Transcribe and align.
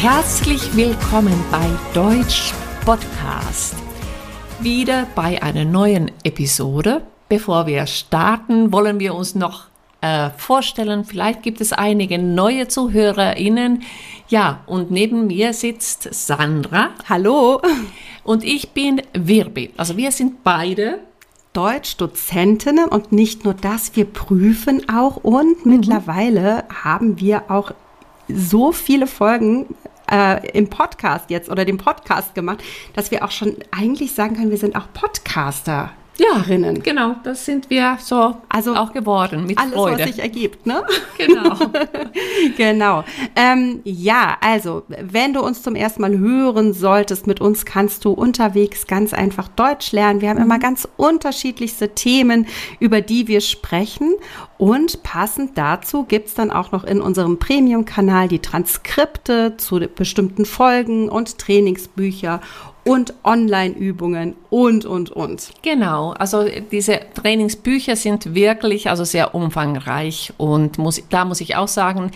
Herzlich 0.00 0.76
willkommen 0.76 1.34
bei 1.50 1.68
Deutsch 1.92 2.54
Podcast. 2.84 3.74
Wieder 4.60 5.08
bei 5.16 5.42
einer 5.42 5.64
neuen 5.64 6.12
Episode. 6.22 7.02
Bevor 7.28 7.66
wir 7.66 7.84
starten, 7.88 8.72
wollen 8.72 9.00
wir 9.00 9.12
uns 9.16 9.34
noch 9.34 9.64
äh, 10.00 10.30
vorstellen. 10.36 11.04
Vielleicht 11.04 11.42
gibt 11.42 11.60
es 11.60 11.72
einige 11.72 12.16
neue 12.16 12.68
ZuhörerInnen. 12.68 13.82
Ja, 14.28 14.60
und 14.66 14.92
neben 14.92 15.26
mir 15.26 15.52
sitzt 15.52 16.08
Sandra. 16.14 16.90
Hallo. 17.08 17.60
Und 18.22 18.44
ich 18.44 18.70
bin 18.70 19.02
Wirbi. 19.14 19.72
Also 19.76 19.96
wir 19.96 20.12
sind 20.12 20.44
beide 20.44 21.00
Deutschdozentinnen 21.54 22.88
und 22.88 23.10
nicht 23.10 23.44
nur 23.44 23.54
das, 23.54 23.96
wir 23.96 24.04
prüfen 24.04 24.88
auch 24.88 25.16
und 25.16 25.66
mhm. 25.66 25.72
mittlerweile 25.72 26.66
haben 26.84 27.18
wir 27.18 27.50
auch 27.50 27.72
so 28.28 28.72
viele 28.72 29.06
Folgen 29.06 29.66
äh, 30.10 30.46
im 30.50 30.68
Podcast 30.68 31.30
jetzt 31.30 31.50
oder 31.50 31.64
dem 31.64 31.78
Podcast 31.78 32.34
gemacht, 32.34 32.62
dass 32.94 33.10
wir 33.10 33.24
auch 33.24 33.30
schon 33.30 33.56
eigentlich 33.70 34.14
sagen 34.14 34.36
können, 34.36 34.50
wir 34.50 34.58
sind 34.58 34.76
auch 34.76 34.92
Podcaster. 34.92 35.92
Ja, 36.20 36.40
Rinnen. 36.42 36.82
genau, 36.82 37.14
das 37.22 37.44
sind 37.44 37.70
wir 37.70 37.96
so 38.00 38.36
also 38.48 38.74
auch 38.74 38.92
geworden 38.92 39.46
mit 39.46 39.56
alles, 39.56 39.74
Freude. 39.74 39.98
was 40.00 40.08
sich 40.08 40.18
ergibt, 40.18 40.66
ne? 40.66 40.82
Genau. 41.18 41.56
genau. 42.56 43.04
Ähm, 43.34 43.80
ja, 43.84 44.36
also, 44.40 44.84
wenn 44.88 45.32
du 45.32 45.40
uns 45.40 45.62
zum 45.62 45.74
ersten 45.74 46.02
Mal 46.02 46.16
hören 46.18 46.72
solltest, 46.72 47.26
mit 47.26 47.40
uns 47.40 47.64
kannst 47.64 48.04
du 48.04 48.12
unterwegs 48.12 48.86
ganz 48.86 49.12
einfach 49.12 49.48
Deutsch 49.48 49.92
lernen. 49.92 50.20
Wir 50.20 50.30
haben 50.30 50.38
immer 50.38 50.56
mhm. 50.56 50.62
ganz 50.62 50.88
unterschiedlichste 50.96 51.90
Themen, 51.90 52.46
über 52.78 53.00
die 53.00 53.28
wir 53.28 53.40
sprechen. 53.40 54.14
Und 54.58 55.02
passend 55.02 55.56
dazu 55.56 56.04
gibt's 56.04 56.34
dann 56.34 56.50
auch 56.50 56.72
noch 56.72 56.84
in 56.84 57.00
unserem 57.00 57.38
Premium-Kanal 57.38 58.28
die 58.28 58.40
Transkripte 58.40 59.56
zu 59.56 59.80
bestimmten 59.94 60.44
Folgen 60.44 61.08
und 61.08 61.38
Trainingsbücher 61.38 62.40
und 62.88 63.12
Online-Übungen 63.22 64.34
und, 64.48 64.86
und, 64.86 65.10
und. 65.10 65.50
Genau, 65.62 66.12
also 66.12 66.46
diese 66.72 67.00
Trainingsbücher 67.14 67.96
sind 67.96 68.34
wirklich 68.34 68.88
also 68.88 69.04
sehr 69.04 69.34
umfangreich 69.34 70.32
und 70.38 70.78
muss, 70.78 71.02
da 71.10 71.24
muss 71.24 71.40
ich 71.40 71.56
auch 71.56 71.68
sagen, 71.68 72.10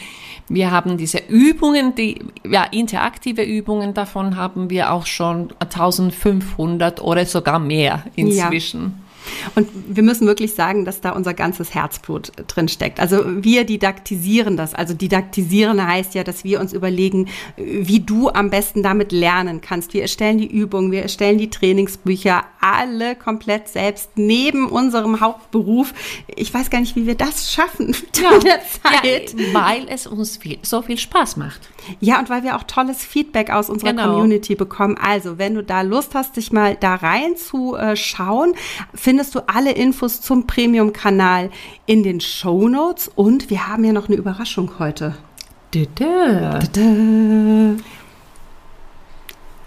wir 0.48 0.70
haben 0.70 0.96
diese 0.96 1.18
Übungen, 1.28 1.94
die, 1.94 2.24
ja, 2.48 2.64
interaktive 2.64 3.42
Übungen, 3.42 3.92
davon 3.92 4.36
haben 4.36 4.70
wir 4.70 4.92
auch 4.92 5.06
schon 5.06 5.52
1500 5.60 7.02
oder 7.02 7.26
sogar 7.26 7.58
mehr 7.58 8.04
inzwischen. 8.16 8.80
Ja. 8.80 9.11
Und 9.54 9.68
wir 9.88 10.02
müssen 10.02 10.26
wirklich 10.26 10.54
sagen, 10.54 10.84
dass 10.84 11.00
da 11.00 11.10
unser 11.10 11.34
ganzes 11.34 11.74
Herzblut 11.74 12.32
drin 12.48 12.68
steckt. 12.68 13.00
Also 13.00 13.24
wir 13.42 13.64
didaktisieren 13.64 14.56
das. 14.56 14.74
Also 14.74 14.94
didaktisieren 14.94 15.84
heißt 15.84 16.14
ja, 16.14 16.24
dass 16.24 16.44
wir 16.44 16.60
uns 16.60 16.72
überlegen, 16.72 17.28
wie 17.56 18.00
du 18.00 18.28
am 18.28 18.50
besten 18.50 18.82
damit 18.82 19.12
lernen 19.12 19.60
kannst. 19.60 19.94
Wir 19.94 20.02
erstellen 20.02 20.38
die 20.38 20.46
Übungen, 20.46 20.92
wir 20.92 21.02
erstellen 21.02 21.38
die 21.38 21.50
Trainingsbücher, 21.50 22.44
alle 22.60 23.16
komplett 23.16 23.68
selbst 23.68 24.10
neben 24.16 24.68
unserem 24.68 25.20
Hauptberuf. 25.20 25.92
Ich 26.36 26.52
weiß 26.52 26.70
gar 26.70 26.80
nicht, 26.80 26.96
wie 26.96 27.06
wir 27.06 27.16
das 27.16 27.52
schaffen 27.52 27.94
ja. 28.16 28.38
der 28.38 28.60
Zeit. 28.60 29.34
Ja, 29.34 29.54
weil 29.54 29.86
es 29.88 30.06
uns 30.06 30.36
viel, 30.36 30.58
so 30.62 30.82
viel 30.82 30.98
Spaß 30.98 31.36
macht. 31.36 31.71
Ja, 32.00 32.18
und 32.18 32.30
weil 32.30 32.42
wir 32.42 32.56
auch 32.56 32.64
tolles 32.64 33.04
Feedback 33.04 33.50
aus 33.50 33.70
unserer 33.70 33.90
genau. 33.90 34.14
Community 34.14 34.54
bekommen. 34.54 34.96
Also, 35.00 35.38
wenn 35.38 35.54
du 35.54 35.62
da 35.62 35.82
Lust 35.82 36.14
hast, 36.14 36.36
dich 36.36 36.52
mal 36.52 36.76
da 36.76 36.94
reinzuschauen, 36.94 38.54
findest 38.94 39.34
du 39.34 39.40
alle 39.48 39.72
Infos 39.72 40.20
zum 40.20 40.46
Premium-Kanal 40.46 41.50
in 41.86 42.02
den 42.02 42.20
Show 42.20 42.68
Notes. 42.68 43.10
Und 43.14 43.50
wir 43.50 43.68
haben 43.68 43.84
ja 43.84 43.92
noch 43.92 44.08
eine 44.08 44.16
Überraschung 44.16 44.78
heute. 44.78 45.14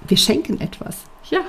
Wir 0.08 0.18
schenken 0.18 0.62
etwas. 0.62 0.97
Ja. 1.30 1.42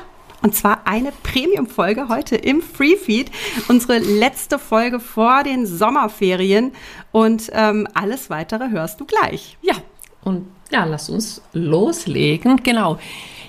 Und 0.42 0.54
zwar 0.54 0.86
eine 0.86 1.12
Premium-Folge 1.22 2.08
heute 2.08 2.36
im 2.36 2.62
Freefeed. 2.62 3.30
Unsere 3.68 3.98
letzte 3.98 4.58
Folge 4.58 5.00
vor 5.00 5.42
den 5.42 5.66
Sommerferien. 5.66 6.72
Und 7.12 7.50
ähm, 7.52 7.88
alles 7.94 8.30
weitere 8.30 8.70
hörst 8.70 9.00
du 9.00 9.04
gleich. 9.06 9.58
Ja, 9.60 9.74
und 10.22 10.46
ja, 10.70 10.84
lass 10.84 11.08
uns 11.08 11.40
loslegen. 11.52 12.62
Genau. 12.62 12.98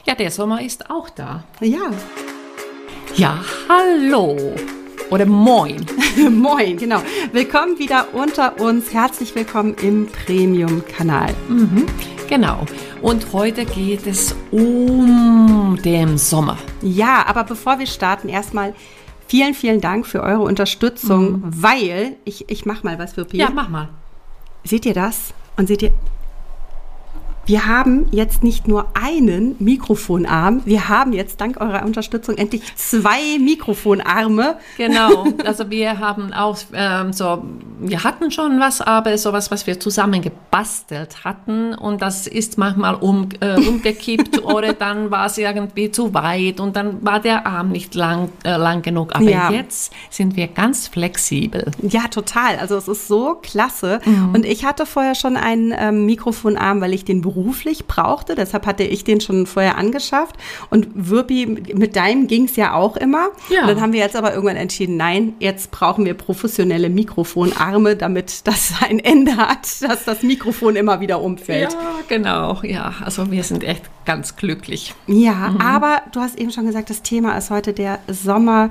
Ja, 0.05 0.16
der 0.16 0.31
Sommer 0.31 0.61
ist 0.61 0.89
auch 0.89 1.09
da. 1.09 1.44
Ja. 1.61 1.91
Ja, 3.16 3.44
hallo. 3.67 4.38
Oder 5.09 5.25
moin. 5.25 5.85
moin, 6.29 6.78
genau. 6.78 7.01
Willkommen 7.31 7.79
wieder 7.79 8.13
unter 8.13 8.59
uns. 8.59 8.94
Herzlich 8.94 9.33
willkommen 9.35 9.75
im 9.81 10.07
Premium-Kanal. 10.07 11.33
Mhm, 11.47 11.85
genau. 12.28 12.66
Und 13.01 13.34
heute 13.34 13.66
geht 13.66 14.05
es 14.05 14.35
um 14.51 15.79
den 15.84 16.17
Sommer. 16.17 16.57
Ja, 16.81 17.25
aber 17.25 17.44
bevor 17.44 17.79
wir 17.79 17.88
starten, 17.88 18.29
erstmal 18.29 18.75
vielen, 19.28 19.53
vielen 19.53 19.81
Dank 19.81 20.05
für 20.05 20.22
eure 20.22 20.44
Unterstützung, 20.44 21.31
mhm. 21.31 21.63
weil 21.63 22.16
ich, 22.25 22.49
ich 22.49 22.66
mach 22.66 22.84
mal 22.84 22.99
was 22.99 23.13
für 23.13 23.25
Pi. 23.25 23.38
Ja, 23.38 23.49
mach 23.49 23.69
mal. 23.69 23.89
Seht 24.63 24.85
ihr 24.85 24.94
das? 24.94 25.34
Und 25.55 25.67
seht 25.67 25.81
ihr, 25.81 25.94
wir 27.47 27.66
haben 27.66 28.08
jetzt 28.12 28.44
nicht 28.44 28.68
nur 28.68 28.88
einen 28.94 29.56
Mikrofonarm, 29.59 30.62
wir 30.66 30.90
haben 30.90 31.13
jetzt 31.13 31.40
dank 31.40 31.62
eurer 31.62 31.85
Unterstützung 31.85 32.38
endlich 32.38 32.62
zwei 32.75 33.40
Mikrofonarme. 33.40 34.58
Genau, 34.75 35.28
also 35.46 35.69
wir 35.69 36.00
haben 36.00 36.34
auch 36.34 36.58
ähm, 36.74 37.13
so, 37.13 37.44
wir 37.80 38.03
hatten 38.03 38.31
schon 38.31 38.59
was, 38.59 38.81
aber 38.81 39.18
sowas, 39.18 39.50
was 39.50 39.66
wir 39.66 39.80
zusammen 39.80 40.22
gebastelt 40.22 41.24
hatten 41.24 41.74
und 41.74 42.02
das 42.02 42.28
ist 42.28 42.58
manchmal 42.58 42.96
um, 42.96 43.30
äh, 43.40 43.56
umgekippt 43.56 44.44
oder 44.44 44.74
dann 44.74 45.09
war 45.09 45.28
es 45.28 45.38
irgendwie 45.38 45.90
zu 45.90 46.14
weit 46.14 46.59
und 46.59 46.75
dann 46.75 47.06
war 47.06 47.22
der 47.22 47.47
Arm 47.47 47.69
nicht 47.69 47.96
lang, 47.96 48.29
äh, 48.44 48.58
lang 48.58 48.81
genug. 48.81 49.16
Aber 49.16 49.24
ja. 49.24 49.52
jetzt 49.52 49.94
sind 50.09 50.35
wir 50.35 50.47
ganz 50.47 50.90
flexibel. 50.90 51.72
Ja, 51.81 52.09
total. 52.09 52.58
Also 52.59 52.75
es 52.75 52.90
ist 52.90 53.08
so 53.08 53.35
klasse. 53.41 54.02
Mhm. 54.03 54.35
Und 54.35 54.46
ich 54.46 54.66
hatte 54.66 54.85
vorher 54.85 55.16
schon 55.16 55.38
einen 55.38 55.74
ähm, 55.78 56.06
Mikrofonarm, 56.06 56.81
weil 56.81 56.94
ich 56.94 57.06
den 57.06 57.22
Beruf 57.22 57.36
beruflich 57.37 57.85
brauchte. 57.85 58.33
Deshalb 58.33 58.65
hatte 58.65 58.83
ich 58.83 59.03
den 59.03 59.21
schon 59.21 59.45
vorher 59.45 59.77
angeschafft. 59.77 60.35
Und 60.71 60.87
Wirpi, 60.95 61.45
mit 61.75 61.95
deinem 61.95 62.25
ging 62.25 62.45
es 62.45 62.55
ja 62.55 62.73
auch 62.73 62.97
immer. 62.97 63.27
Ja. 63.49 63.61
Und 63.61 63.67
dann 63.67 63.81
haben 63.81 63.93
wir 63.93 63.99
jetzt 63.99 64.15
aber 64.15 64.33
irgendwann 64.33 64.55
entschieden, 64.55 64.97
nein, 64.97 65.35
jetzt 65.39 65.69
brauchen 65.69 66.05
wir 66.05 66.15
professionelle 66.15 66.89
Mikrofonarme, 66.89 67.95
damit 67.95 68.47
das 68.47 68.73
ein 68.89 68.99
Ende 68.99 69.37
hat, 69.37 69.81
dass 69.81 70.03
das 70.03 70.23
Mikrofon 70.23 70.75
immer 70.75 70.99
wieder 70.99 71.21
umfällt. 71.21 71.73
Ja, 71.73 71.79
genau. 72.07 72.59
Ja, 72.63 72.95
also 73.03 73.29
wir 73.29 73.43
sind 73.43 73.63
echt 73.63 73.83
ganz 74.05 74.35
glücklich. 74.35 74.95
Ja, 75.05 75.49
mhm. 75.49 75.61
aber 75.61 76.01
du 76.11 76.21
hast 76.21 76.39
eben 76.39 76.51
schon 76.51 76.65
gesagt, 76.65 76.89
das 76.89 77.03
Thema 77.03 77.37
ist 77.37 77.51
heute 77.51 77.73
der 77.73 77.99
Sommer. 78.07 78.69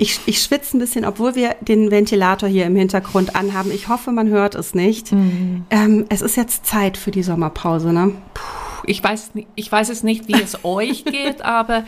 Ich, 0.00 0.20
ich 0.26 0.40
schwitze 0.40 0.76
ein 0.76 0.80
bisschen, 0.80 1.04
obwohl 1.04 1.34
wir 1.34 1.56
den 1.60 1.90
Ventilator 1.90 2.48
hier 2.48 2.66
im 2.66 2.76
Hintergrund 2.76 3.34
anhaben. 3.34 3.72
Ich 3.72 3.88
hoffe, 3.88 4.12
man 4.12 4.28
hört 4.28 4.54
es 4.54 4.74
nicht. 4.74 5.12
Mhm. 5.12 5.66
Ähm, 5.70 6.06
es 6.08 6.22
ist 6.22 6.36
jetzt 6.36 6.64
Zeit 6.64 6.96
für 6.96 7.10
die 7.10 7.24
Sommerpause, 7.24 7.92
ne? 7.92 8.12
Puh, 8.32 8.84
ich 8.86 9.02
weiß, 9.02 9.32
ich 9.56 9.72
weiß 9.72 9.88
es 9.88 10.04
nicht, 10.04 10.28
wie 10.28 10.40
es 10.40 10.60
euch 10.64 11.04
geht, 11.04 11.42
aber 11.42 11.84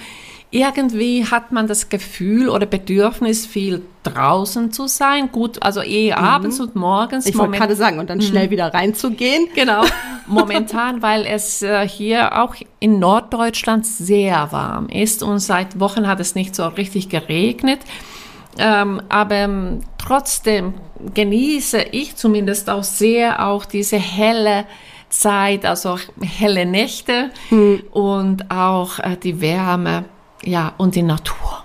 irgendwie 0.51 1.25
hat 1.25 1.53
man 1.53 1.69
das 1.69 1.89
Gefühl 1.89 2.49
oder 2.49 2.67
Bedürfnis, 2.67 3.47
viel 3.47 3.83
draußen 4.03 4.73
zu 4.73 4.89
sein. 4.89 5.31
Gut, 5.31 5.63
also 5.63 5.81
eh 5.81 6.11
mhm. 6.11 6.17
abends 6.19 6.59
und 6.59 6.75
morgens. 6.75 7.27
Ich 7.27 7.39
wollte 7.39 7.57
gerade 7.57 7.77
sagen, 7.77 8.01
und 8.01 8.11
dann 8.11 8.21
schnell 8.21 8.49
mhm. 8.49 8.51
wieder 8.51 8.75
reinzugehen. 8.75 9.49
Genau, 9.55 9.85
momentan, 10.31 11.03
weil 11.03 11.27
es 11.27 11.63
äh, 11.63 11.87
hier 11.87 12.43
auch 12.43 12.55
in 12.79 12.99
Norddeutschland 12.99 13.87
sehr 13.87 14.53
warm 14.53 14.89
ist 14.89 15.23
und 15.23 15.41
seit 15.41 15.79
Wochen 15.81 16.07
hat 16.07 16.21
es 16.21 16.35
nicht 16.35 16.55
so 16.55 16.67
richtig 16.67 17.09
geregnet. 17.09 17.81
Ähm, 18.59 19.03
aber 19.09 19.35
ähm, 19.37 19.81
trotzdem 19.99 20.75
genieße 21.15 21.83
ich 21.93 22.17
zumindest 22.17 22.69
auch 22.69 22.83
sehr 22.83 23.47
auch 23.47 23.65
diese 23.65 23.97
helle 23.97 24.67
Zeit, 25.09 25.65
also 25.65 25.99
helle 26.21 26.67
Nächte 26.67 27.31
mhm. 27.51 27.83
und 27.93 28.51
auch 28.51 28.99
äh, 28.99 29.17
die 29.17 29.41
Wärme 29.41 30.05
ja, 30.45 30.73
und 30.79 30.95
die 30.95 31.03
Natur. 31.03 31.60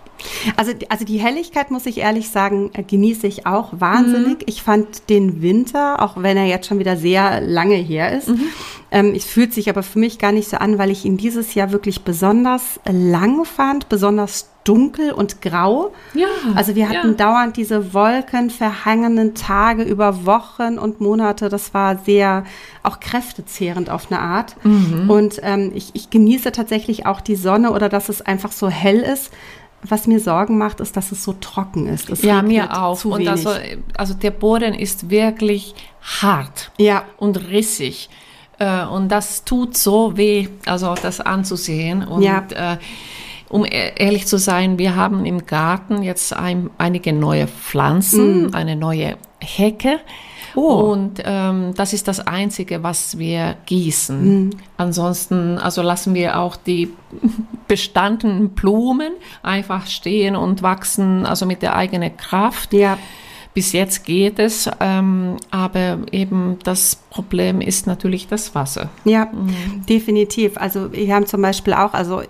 Also, 0.57 0.71
also 0.89 1.05
die 1.05 1.17
Helligkeit, 1.17 1.71
muss 1.71 1.85
ich 1.85 1.99
ehrlich 1.99 2.29
sagen, 2.29 2.71
äh, 2.73 2.83
genieße 2.83 3.27
ich 3.27 3.45
auch 3.45 3.69
wahnsinnig. 3.79 4.39
Mhm. 4.39 4.45
Ich 4.45 4.63
fand 4.63 5.09
den 5.09 5.41
Winter, 5.41 6.01
auch 6.01 6.21
wenn 6.21 6.37
er 6.37 6.45
jetzt 6.45 6.67
schon 6.67 6.79
wieder 6.79 6.97
sehr 6.97 7.41
lange 7.41 7.75
her 7.75 8.17
ist, 8.17 8.29
mhm. 8.29 8.47
ähm, 8.91 9.13
es 9.15 9.25
fühlt 9.25 9.53
sich 9.53 9.69
aber 9.69 9.83
für 9.83 9.99
mich 9.99 10.19
gar 10.19 10.31
nicht 10.31 10.49
so 10.49 10.57
an, 10.57 10.77
weil 10.77 10.91
ich 10.91 11.05
ihn 11.05 11.17
dieses 11.17 11.53
Jahr 11.53 11.71
wirklich 11.71 12.01
besonders 12.03 12.79
lang 12.85 13.45
fand, 13.45 13.89
besonders 13.89 14.49
dunkel 14.65 15.11
und 15.11 15.41
grau. 15.41 15.93
Ja, 16.13 16.27
also 16.55 16.75
wir 16.75 16.89
hatten 16.89 17.11
ja. 17.11 17.13
dauernd 17.13 17.55
diese 17.55 17.93
wolkenverhangenen 17.93 19.35
Tage 19.35 19.83
über 19.83 20.25
Wochen 20.25 20.77
und 20.79 20.99
Monate. 20.99 21.49
Das 21.49 21.73
war 21.73 21.99
sehr 21.99 22.43
auch 22.83 22.99
kräftezehrend 22.99 23.89
auf 23.89 24.11
eine 24.11 24.19
Art. 24.19 24.55
Mhm. 24.65 25.09
Und 25.09 25.39
ähm, 25.43 25.71
ich, 25.73 25.91
ich 25.93 26.09
genieße 26.09 26.51
tatsächlich 26.51 27.05
auch 27.05 27.21
die 27.21 27.35
Sonne 27.35 27.71
oder 27.71 27.89
dass 27.89 28.09
es 28.09 28.21
einfach 28.21 28.51
so 28.51 28.67
hell 28.67 28.99
ist. 28.99 29.31
Was 29.87 30.07
mir 30.07 30.19
Sorgen 30.19 30.57
macht, 30.57 30.79
ist, 30.79 30.95
dass 30.97 31.11
es 31.11 31.23
so 31.23 31.33
trocken 31.33 31.87
ist. 31.87 32.09
Es 32.09 32.21
ja, 32.21 32.41
mir 32.41 32.81
auch. 32.81 33.03
und 33.05 33.27
also, 33.27 33.51
also 33.97 34.13
der 34.13 34.31
Boden 34.31 34.73
ist 34.73 35.09
wirklich 35.09 35.75
hart 36.01 36.71
ja. 36.77 37.03
und 37.17 37.49
rissig. 37.49 38.09
Äh, 38.59 38.85
und 38.85 39.09
das 39.09 39.43
tut 39.43 39.77
so 39.77 40.17
weh, 40.17 40.47
also 40.65 40.93
das 41.01 41.21
anzusehen. 41.21 42.03
Und 42.07 42.23
Ja. 42.23 42.45
äh, 42.55 42.77
um 43.49 43.65
e- 43.65 43.93
ehrlich 43.95 44.27
zu 44.27 44.37
sein, 44.37 44.77
wir 44.77 44.95
haben 44.95 45.25
im 45.25 45.45
Garten 45.45 46.03
jetzt 46.03 46.33
ein, 46.33 46.69
einige 46.77 47.13
neue 47.13 47.47
Pflanzen, 47.47 48.53
eine 48.53 48.75
neue 48.75 49.17
Hecke. 49.39 49.99
Oh. 50.55 50.91
Und 50.91 51.21
ähm, 51.23 51.73
das 51.75 51.93
ist 51.93 52.07
das 52.07 52.25
Einzige, 52.25 52.81
was 52.81 53.17
wir 53.17 53.57
gießen. 53.65 54.55
Ansonsten, 54.77 55.57
also 55.57 55.81
lassen 55.81 56.13
wir 56.13 56.39
auch 56.39 56.55
die 56.55 56.93
bestandenen 57.67 58.49
Blumen 58.49 59.13
einfach 59.43 59.87
stehen 59.87 60.35
und 60.35 60.63
wachsen, 60.63 61.25
also 61.25 61.45
mit 61.45 61.61
der 61.61 61.75
eigenen 61.75 62.15
Kraft. 62.15 62.73
Ja. 62.73 62.97
Bis 63.53 63.71
jetzt 63.71 64.05
geht 64.05 64.39
es, 64.39 64.69
ähm, 64.81 65.37
aber 65.49 65.99
eben 66.11 66.57
das 66.63 67.04
Problem 67.15 67.61
ist 67.61 67.87
natürlich 67.87 68.27
das 68.27 68.53
Wasser. 68.55 68.89
Ja, 69.05 69.29
definitiv. 69.87 70.57
Also 70.57 70.91
wir 70.91 71.15
haben 71.15 71.25
zum 71.25 71.41
Beispiel 71.41 71.73
auch 71.73 71.93
also 71.93 72.19
äh, 72.19 72.25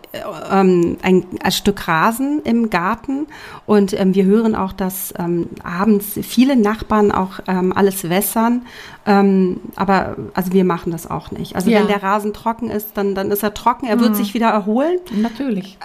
ähm, 0.51 0.97
ein, 1.01 1.25
ein 1.43 1.51
Stück 1.51 1.87
Rasen 1.87 2.41
im 2.43 2.69
Garten 2.69 3.25
und 3.65 3.99
ähm, 3.99 4.13
wir 4.13 4.25
hören 4.25 4.53
auch, 4.55 4.73
dass 4.73 5.11
ähm, 5.17 5.47
abends 5.63 6.19
viele 6.21 6.55
Nachbarn 6.55 7.11
auch 7.11 7.39
ähm, 7.47 7.73
alles 7.75 8.09
wässern. 8.09 8.61
Ähm, 9.07 9.59
aber 9.75 10.15
also 10.33 10.51
wir 10.53 10.65
machen 10.65 10.91
das 10.91 11.09
auch 11.09 11.31
nicht. 11.31 11.55
Also 11.55 11.69
Ja. 11.69 11.79
wenn 11.79 11.87
der 11.87 12.01
Rasen 12.03 12.33
trocken 12.33 12.69
ist, 12.69 12.89
dann, 12.95 13.15
dann 13.15 13.31
ist 13.31 13.43
er 13.43 13.53
trocken. 13.53 13.85
Er 13.87 13.99
wird 13.99 14.15
sich 14.15 14.33
wieder 14.33 14.47
erholen. 14.49 14.97
Natürlich. 15.15 15.77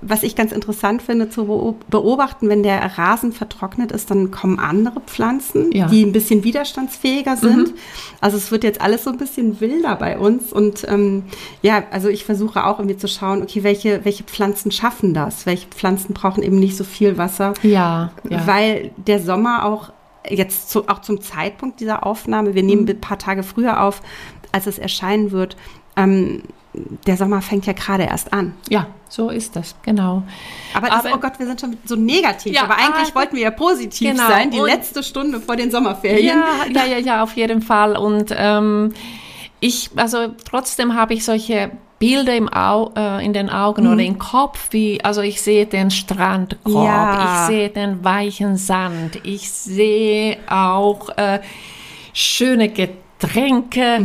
Was 0.00 0.22
ich 0.22 0.34
ganz 0.36 0.50
interessant 0.52 1.02
finde 1.02 1.28
zu 1.30 1.42
beo- 1.42 1.74
beobachten, 1.88 2.48
wenn 2.48 2.62
der 2.62 2.98
Rasen 2.98 3.32
vertrocknet 3.32 3.90
ist, 3.92 4.10
dann 4.10 4.30
kommen 4.32 4.58
andere 4.58 5.00
Pflanzen, 5.00 5.70
Ja. 5.72 5.86
die 5.86 6.04
ein 6.04 6.12
bisschen 6.12 6.42
widerstandsfähiger 6.44 7.36
sind. 7.36 7.72
Also 8.20 8.38
es 8.44 8.50
wird 8.50 8.64
jetzt 8.64 8.80
alles 8.80 9.04
so 9.04 9.10
ein 9.10 9.16
bisschen 9.16 9.60
wilder 9.60 9.96
bei 9.96 10.18
uns. 10.18 10.52
Und 10.52 10.86
ähm, 10.88 11.24
ja, 11.62 11.84
also 11.90 12.08
ich 12.08 12.24
versuche 12.24 12.66
auch 12.66 12.78
irgendwie 12.78 12.96
zu 12.96 13.08
schauen, 13.08 13.42
okay, 13.42 13.62
welche, 13.62 14.04
welche 14.04 14.24
Pflanzen 14.24 14.70
schaffen 14.70 15.14
das? 15.14 15.46
Welche 15.46 15.68
Pflanzen 15.68 16.14
brauchen 16.14 16.42
eben 16.42 16.58
nicht 16.58 16.76
so 16.76 16.84
viel 16.84 17.16
Wasser? 17.16 17.54
Ja, 17.62 18.12
ja. 18.28 18.46
Weil 18.46 18.90
der 18.96 19.20
Sommer 19.20 19.64
auch 19.64 19.92
jetzt 20.28 20.70
zu, 20.70 20.88
auch 20.88 21.00
zum 21.00 21.20
Zeitpunkt 21.20 21.80
dieser 21.80 22.06
Aufnahme, 22.06 22.54
wir 22.54 22.62
nehmen 22.62 22.88
ein 22.88 23.00
paar 23.00 23.18
Tage 23.18 23.42
früher 23.42 23.82
auf, 23.82 24.02
als 24.52 24.66
es 24.66 24.78
erscheinen 24.78 25.32
wird, 25.32 25.56
ähm, 25.96 26.42
der 27.06 27.16
Sommer 27.16 27.40
fängt 27.40 27.66
ja 27.66 27.72
gerade 27.72 28.04
erst 28.04 28.32
an. 28.32 28.54
ja, 28.68 28.86
so 29.08 29.30
ist 29.30 29.54
das, 29.54 29.76
genau. 29.82 30.24
Aber, 30.74 30.88
das, 30.88 31.04
Aber- 31.04 31.14
oh 31.14 31.18
Gott, 31.18 31.38
wir 31.38 31.46
sind 31.46 31.60
schon 31.60 31.76
so 31.84 31.94
negativ. 31.96 32.52
Ja, 32.52 32.64
aber 32.64 32.74
eigentlich 32.76 33.12
ah, 33.12 33.14
wollten 33.14 33.36
wir 33.36 33.42
ja 33.42 33.50
positiv 33.52 34.10
genau. 34.10 34.26
sein, 34.28 34.50
die 34.50 34.58
letzte 34.58 35.02
Stunde 35.02 35.40
vor 35.40 35.56
den 35.56 35.70
Sommerferien. 35.70 36.42
Ja, 36.72 36.84
ja, 36.84 36.84
ja, 36.84 36.98
ja, 36.98 37.22
auf 37.22 37.36
jeden 37.36 37.62
Fall. 37.62 37.96
Und 37.96 38.34
ähm, 38.36 38.92
ich, 39.60 39.90
also 39.96 40.34
trotzdem 40.44 40.94
habe 40.94 41.14
ich 41.14 41.24
solche 41.24 41.70
Bilder 42.00 42.36
im 42.36 42.52
Au, 42.52 42.90
äh, 42.96 43.24
in 43.24 43.32
den 43.32 43.48
Augen 43.48 43.86
oder 43.86 44.02
im 44.02 44.18
Kopf, 44.18 44.68
wie, 44.72 45.02
also 45.02 45.22
ich 45.22 45.40
sehe 45.40 45.64
den 45.64 45.90
Strandkorb, 45.90 46.84
Ja. 46.84 47.44
ich 47.44 47.46
sehe 47.46 47.68
den 47.70 48.04
weichen 48.04 48.56
Sand, 48.56 49.20
ich 49.22 49.50
sehe 49.50 50.38
auch 50.48 51.08
äh, 51.16 51.38
schöne 52.12 52.68
Getränke, 53.18 54.04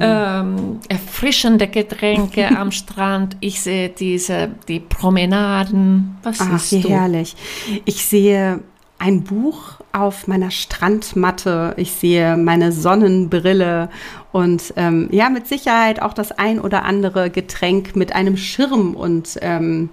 ähm, 0.00 0.80
erfrischende 0.88 1.68
Getränke 1.68 2.48
am 2.56 2.70
Strand. 2.72 3.36
Ich 3.40 3.60
sehe 3.60 3.88
diese, 3.90 4.50
die 4.68 4.80
Promenaden. 4.80 6.16
Was 6.22 6.40
Ach, 6.40 6.58
siehst 6.58 6.72
wie 6.84 6.88
du? 6.88 6.94
herrlich. 6.94 7.36
Ich 7.84 8.06
sehe 8.06 8.60
ein 8.98 9.22
Buch 9.24 9.80
auf 9.92 10.28
meiner 10.28 10.50
Strandmatte. 10.50 11.74
Ich 11.76 11.92
sehe 11.92 12.36
meine 12.36 12.72
Sonnenbrille 12.72 13.90
und 14.32 14.72
ähm, 14.76 15.08
ja, 15.12 15.28
mit 15.30 15.46
Sicherheit 15.46 16.00
auch 16.00 16.14
das 16.14 16.32
ein 16.32 16.60
oder 16.60 16.84
andere 16.84 17.28
Getränk 17.30 17.96
mit 17.96 18.14
einem 18.14 18.36
Schirm 18.36 18.94
und 18.94 19.38
ähm, 19.42 19.90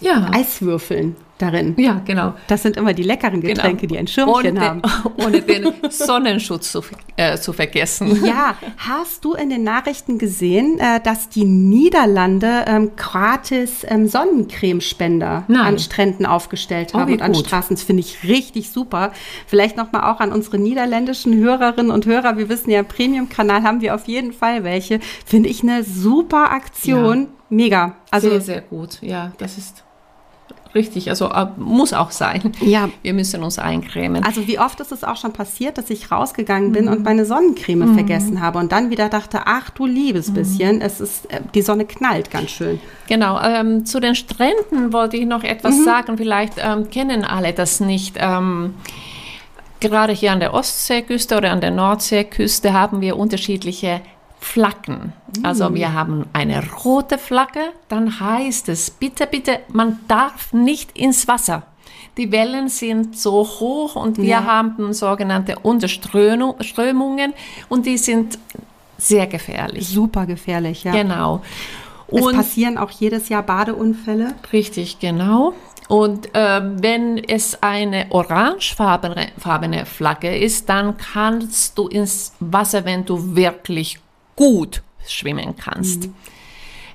Ja. 0.00 0.30
Eiswürfeln 0.32 1.14
darin. 1.42 1.74
ja, 1.76 2.00
genau. 2.04 2.34
Das 2.46 2.62
sind 2.62 2.76
immer 2.76 2.94
die 2.94 3.02
leckeren 3.02 3.40
Getränke, 3.40 3.86
die 3.86 3.98
ein 3.98 4.06
Schirmchen 4.06 4.56
ohne 4.56 4.60
haben. 4.60 4.82
Den, 4.82 5.02
ohne 5.26 5.42
den 5.42 5.72
Sonnenschutz 5.90 6.72
zu, 6.72 6.82
äh, 7.16 7.36
zu 7.38 7.52
vergessen. 7.52 8.24
Ja, 8.24 8.54
hast 8.78 9.24
du 9.24 9.34
in 9.34 9.50
den 9.50 9.64
Nachrichten 9.64 10.18
gesehen, 10.18 10.78
äh, 10.78 11.00
dass 11.00 11.28
die 11.28 11.44
Niederlande 11.44 12.64
ähm, 12.66 12.92
gratis 12.96 13.84
ähm, 13.88 14.06
Sonnencremespender 14.06 15.44
Nein. 15.48 15.60
an 15.66 15.78
Stränden 15.78 16.26
aufgestellt 16.26 16.92
Oh, 16.94 16.98
haben 16.98 17.08
wie 17.08 17.14
und 17.14 17.22
an 17.22 17.32
gut. 17.32 17.46
Straßen? 17.46 17.76
Das 17.76 17.84
finde 17.84 18.00
ich 18.00 18.22
richtig 18.24 18.70
super. 18.70 19.12
Vielleicht 19.46 19.76
nochmal 19.76 20.12
auch 20.12 20.20
an 20.20 20.32
unsere 20.32 20.58
niederländischen 20.58 21.34
Hörerinnen 21.34 21.90
und 21.90 22.06
Hörer. 22.06 22.36
Wir 22.38 22.48
wissen 22.48 22.70
ja, 22.70 22.82
Premium-Kanal 22.82 23.62
haben 23.62 23.80
wir 23.80 23.94
auf 23.94 24.06
jeden 24.06 24.32
Fall 24.32 24.64
welche. 24.64 25.00
Finde 25.26 25.48
ich 25.48 25.62
eine 25.62 25.82
super 25.84 26.52
Aktion. 26.52 27.28
Mega. 27.48 27.96
Also, 28.10 28.30
sehr, 28.30 28.40
sehr 28.40 28.60
gut. 28.62 28.98
Ja, 29.02 29.32
das 29.38 29.58
ist 29.58 29.84
richtig. 30.74 31.08
Also 31.10 31.28
äh, 31.30 31.46
muss 31.56 31.92
auch 31.92 32.10
sein. 32.10 32.52
ja. 32.60 32.88
Wir 33.02 33.14
müssen 33.14 33.42
uns 33.42 33.58
eincremen. 33.58 34.24
Also 34.24 34.46
wie 34.46 34.58
oft 34.58 34.80
ist 34.80 34.92
es 34.92 35.04
auch 35.04 35.16
schon 35.16 35.32
passiert, 35.32 35.78
dass 35.78 35.90
ich 35.90 36.10
rausgegangen 36.10 36.72
bin 36.72 36.88
und 36.88 37.04
meine 37.04 37.24
Sonnencreme 37.24 37.94
vergessen 37.94 38.40
habe 38.40 38.58
und 38.58 38.72
dann 38.72 38.90
wieder 38.90 39.08
dachte, 39.08 39.40
ach 39.46 39.70
du 39.70 39.86
liebes 39.86 40.32
bisschen, 40.32 40.80
es 40.80 41.00
ist, 41.00 41.30
äh, 41.32 41.40
die 41.54 41.62
Sonne 41.62 41.84
knallt 41.84 42.30
ganz 42.30 42.50
schön. 42.50 42.80
Genau, 43.08 43.40
ähm, 43.42 43.84
zu 43.86 44.00
den 44.00 44.14
Stränden 44.14 44.92
wollte 44.92 45.16
ich 45.16 45.26
noch 45.26 45.44
etwas 45.44 45.76
Mhm. 45.78 45.84
sagen. 45.84 46.16
Vielleicht 46.18 46.54
ähm, 46.58 46.88
kennen 46.90 47.24
alle 47.24 47.52
das 47.52 47.80
nicht. 47.80 48.16
Ähm, 48.18 48.74
gerade 49.80 50.12
hier 50.12 50.32
an 50.32 50.40
der 50.40 50.54
Ostseeküste 50.54 51.36
oder 51.36 51.50
an 51.50 51.60
der 51.60 51.70
Nordseeküste 51.72 52.72
haben 52.72 53.00
wir 53.00 53.16
unterschiedliche 53.16 54.00
Flaggen. 54.42 55.12
Also 55.44 55.72
wir 55.74 55.92
haben 55.94 56.26
eine 56.32 56.62
rote 56.84 57.16
Flagge, 57.16 57.60
dann 57.88 58.18
heißt 58.20 58.68
es, 58.68 58.90
bitte, 58.90 59.26
bitte, 59.26 59.60
man 59.72 60.00
darf 60.08 60.52
nicht 60.52 60.98
ins 60.98 61.28
Wasser. 61.28 61.62
Die 62.16 62.30
Wellen 62.32 62.68
sind 62.68 63.16
so 63.16 63.32
hoch 63.60 63.96
und 63.96 64.18
wir 64.18 64.24
Ja. 64.24 64.44
haben 64.44 64.92
sogenannte 64.92 65.58
Unterströmungen 65.60 67.32
und 67.68 67.86
die 67.86 67.96
sind 67.96 68.38
sehr 68.98 69.26
gefährlich. 69.26 69.88
Super 69.88 70.26
gefährlich, 70.26 70.84
ja. 70.84 70.92
Genau. 70.92 71.40
Es 72.08 72.20
Und 72.20 72.34
passieren 72.36 72.76
auch 72.76 72.90
jedes 72.90 73.28
Jahr 73.30 73.42
Badeunfälle. 73.44 74.34
Richtig, 74.52 74.98
genau. 74.98 75.54
Und 75.88 76.34
äh, 76.34 76.60
wenn 76.82 77.18
es 77.18 77.62
eine 77.62 78.06
orangefarbene 78.10 79.28
farbene 79.38 79.86
Flagge 79.86 80.36
ist, 80.36 80.68
dann 80.68 80.96
kannst 80.96 81.78
du 81.78 81.88
ins 81.88 82.32
Wasser, 82.40 82.84
wenn 82.84 83.04
du 83.04 83.34
wirklich 83.36 83.98
gut 84.36 84.82
schwimmen 85.06 85.56
kannst. 85.56 86.08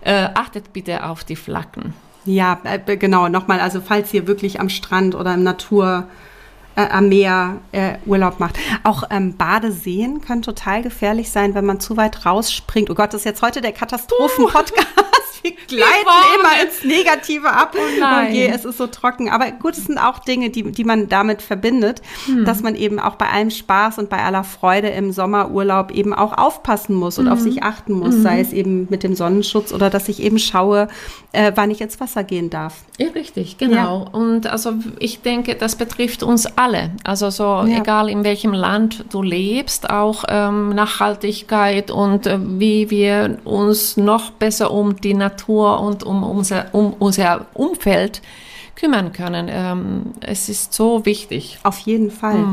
Äh, 0.01 0.29
achtet 0.33 0.73
bitte 0.73 1.05
auf 1.05 1.23
die 1.23 1.35
Flaggen. 1.35 1.93
Ja, 2.25 2.59
äh, 2.63 2.97
genau, 2.97 3.29
nochmal, 3.29 3.59
also 3.59 3.81
falls 3.81 4.13
ihr 4.13 4.27
wirklich 4.27 4.59
am 4.59 4.69
Strand 4.69 5.15
oder 5.15 5.33
im 5.33 5.43
Natur, 5.43 6.07
äh, 6.75 6.87
am 6.87 7.09
Meer 7.09 7.57
äh, 7.71 7.95
Urlaub 8.05 8.39
macht. 8.39 8.57
Auch 8.83 9.03
ähm, 9.09 9.35
Badeseen 9.37 10.21
können 10.21 10.41
total 10.41 10.83
gefährlich 10.83 11.31
sein, 11.31 11.55
wenn 11.55 11.65
man 11.65 11.79
zu 11.79 11.97
weit 11.97 12.25
rausspringt. 12.25 12.89
Oh 12.89 12.95
Gott, 12.95 13.13
das 13.13 13.21
ist 13.21 13.25
jetzt 13.25 13.41
heute 13.41 13.61
der 13.61 13.71
Katastrophen-Podcast. 13.71 14.87
Wir 15.43 15.51
gleiten 15.67 16.07
immer 16.39 16.63
ins 16.63 16.83
Negative 16.83 17.49
ab. 17.49 17.75
Oh 17.77 17.99
nein. 17.99 18.33
je, 18.33 18.47
es 18.47 18.65
ist 18.65 18.77
so 18.77 18.87
trocken. 18.87 19.29
Aber 19.29 19.51
gut, 19.51 19.73
es 19.77 19.85
sind 19.85 19.97
auch 19.97 20.19
Dinge, 20.19 20.49
die, 20.49 20.63
die 20.71 20.83
man 20.83 21.09
damit 21.09 21.41
verbindet, 21.41 22.01
Hm. 22.25 22.45
dass 22.45 22.61
man 22.61 22.75
eben 22.75 22.99
auch 22.99 23.15
bei 23.15 23.27
allem 23.29 23.49
Spaß 23.51 23.97
und 23.99 24.09
bei 24.09 24.17
aller 24.23 24.43
Freude 24.43 24.89
im 24.89 25.11
Sommerurlaub 25.11 25.91
eben 25.91 26.13
auch 26.13 26.37
aufpassen 26.37 26.95
muss 26.95 27.19
und 27.19 27.27
auf 27.27 27.39
Mhm. 27.39 27.43
sich 27.43 27.63
achten 27.63 27.93
muss, 27.93 28.15
sei 28.21 28.39
es 28.39 28.53
eben 28.53 28.87
mit 28.89 29.03
dem 29.03 29.15
Sonnenschutz 29.15 29.71
oder 29.73 29.89
dass 29.89 30.07
ich 30.09 30.21
eben 30.21 30.39
schaue, 30.39 30.87
äh, 31.31 31.51
wann 31.55 31.69
ich 31.71 31.81
ins 31.81 31.99
Wasser 31.99 32.23
gehen 32.23 32.49
darf. 32.49 32.75
Ja, 32.97 33.07
richtig, 33.09 33.57
genau. 33.57 34.07
Und 34.11 34.47
also 34.47 34.73
ich 34.99 35.21
denke, 35.21 35.55
das 35.55 35.75
betrifft 35.75 36.23
uns 36.23 36.45
alle. 36.57 36.91
Also 37.03 37.29
so 37.29 37.43
Ja. 37.43 37.79
egal 37.81 38.09
in 38.09 38.23
welchem 38.23 38.53
Land 38.53 39.05
du 39.11 39.21
lebst, 39.21 39.89
auch 39.89 40.23
ähm, 40.27 40.69
Nachhaltigkeit 40.69 41.91
und 41.91 42.27
äh, 42.27 42.37
wie 42.41 42.89
wir 42.89 43.37
uns 43.43 43.97
noch 43.97 44.31
besser 44.31 44.71
um 44.71 44.95
die 44.99 45.13
Natur 45.13 45.26
und 45.81 46.03
um 46.03 46.23
unser, 46.23 46.73
um 46.73 46.93
unser 46.93 47.47
Umfeld 47.53 48.21
kümmern 48.77 49.11
können. 49.11 49.47
Ähm, 49.49 50.13
es 50.21 50.49
ist 50.49 50.73
so 50.73 51.05
wichtig. 51.05 51.59
Auf 51.63 51.79
jeden 51.79 52.11
Fall. 52.11 52.45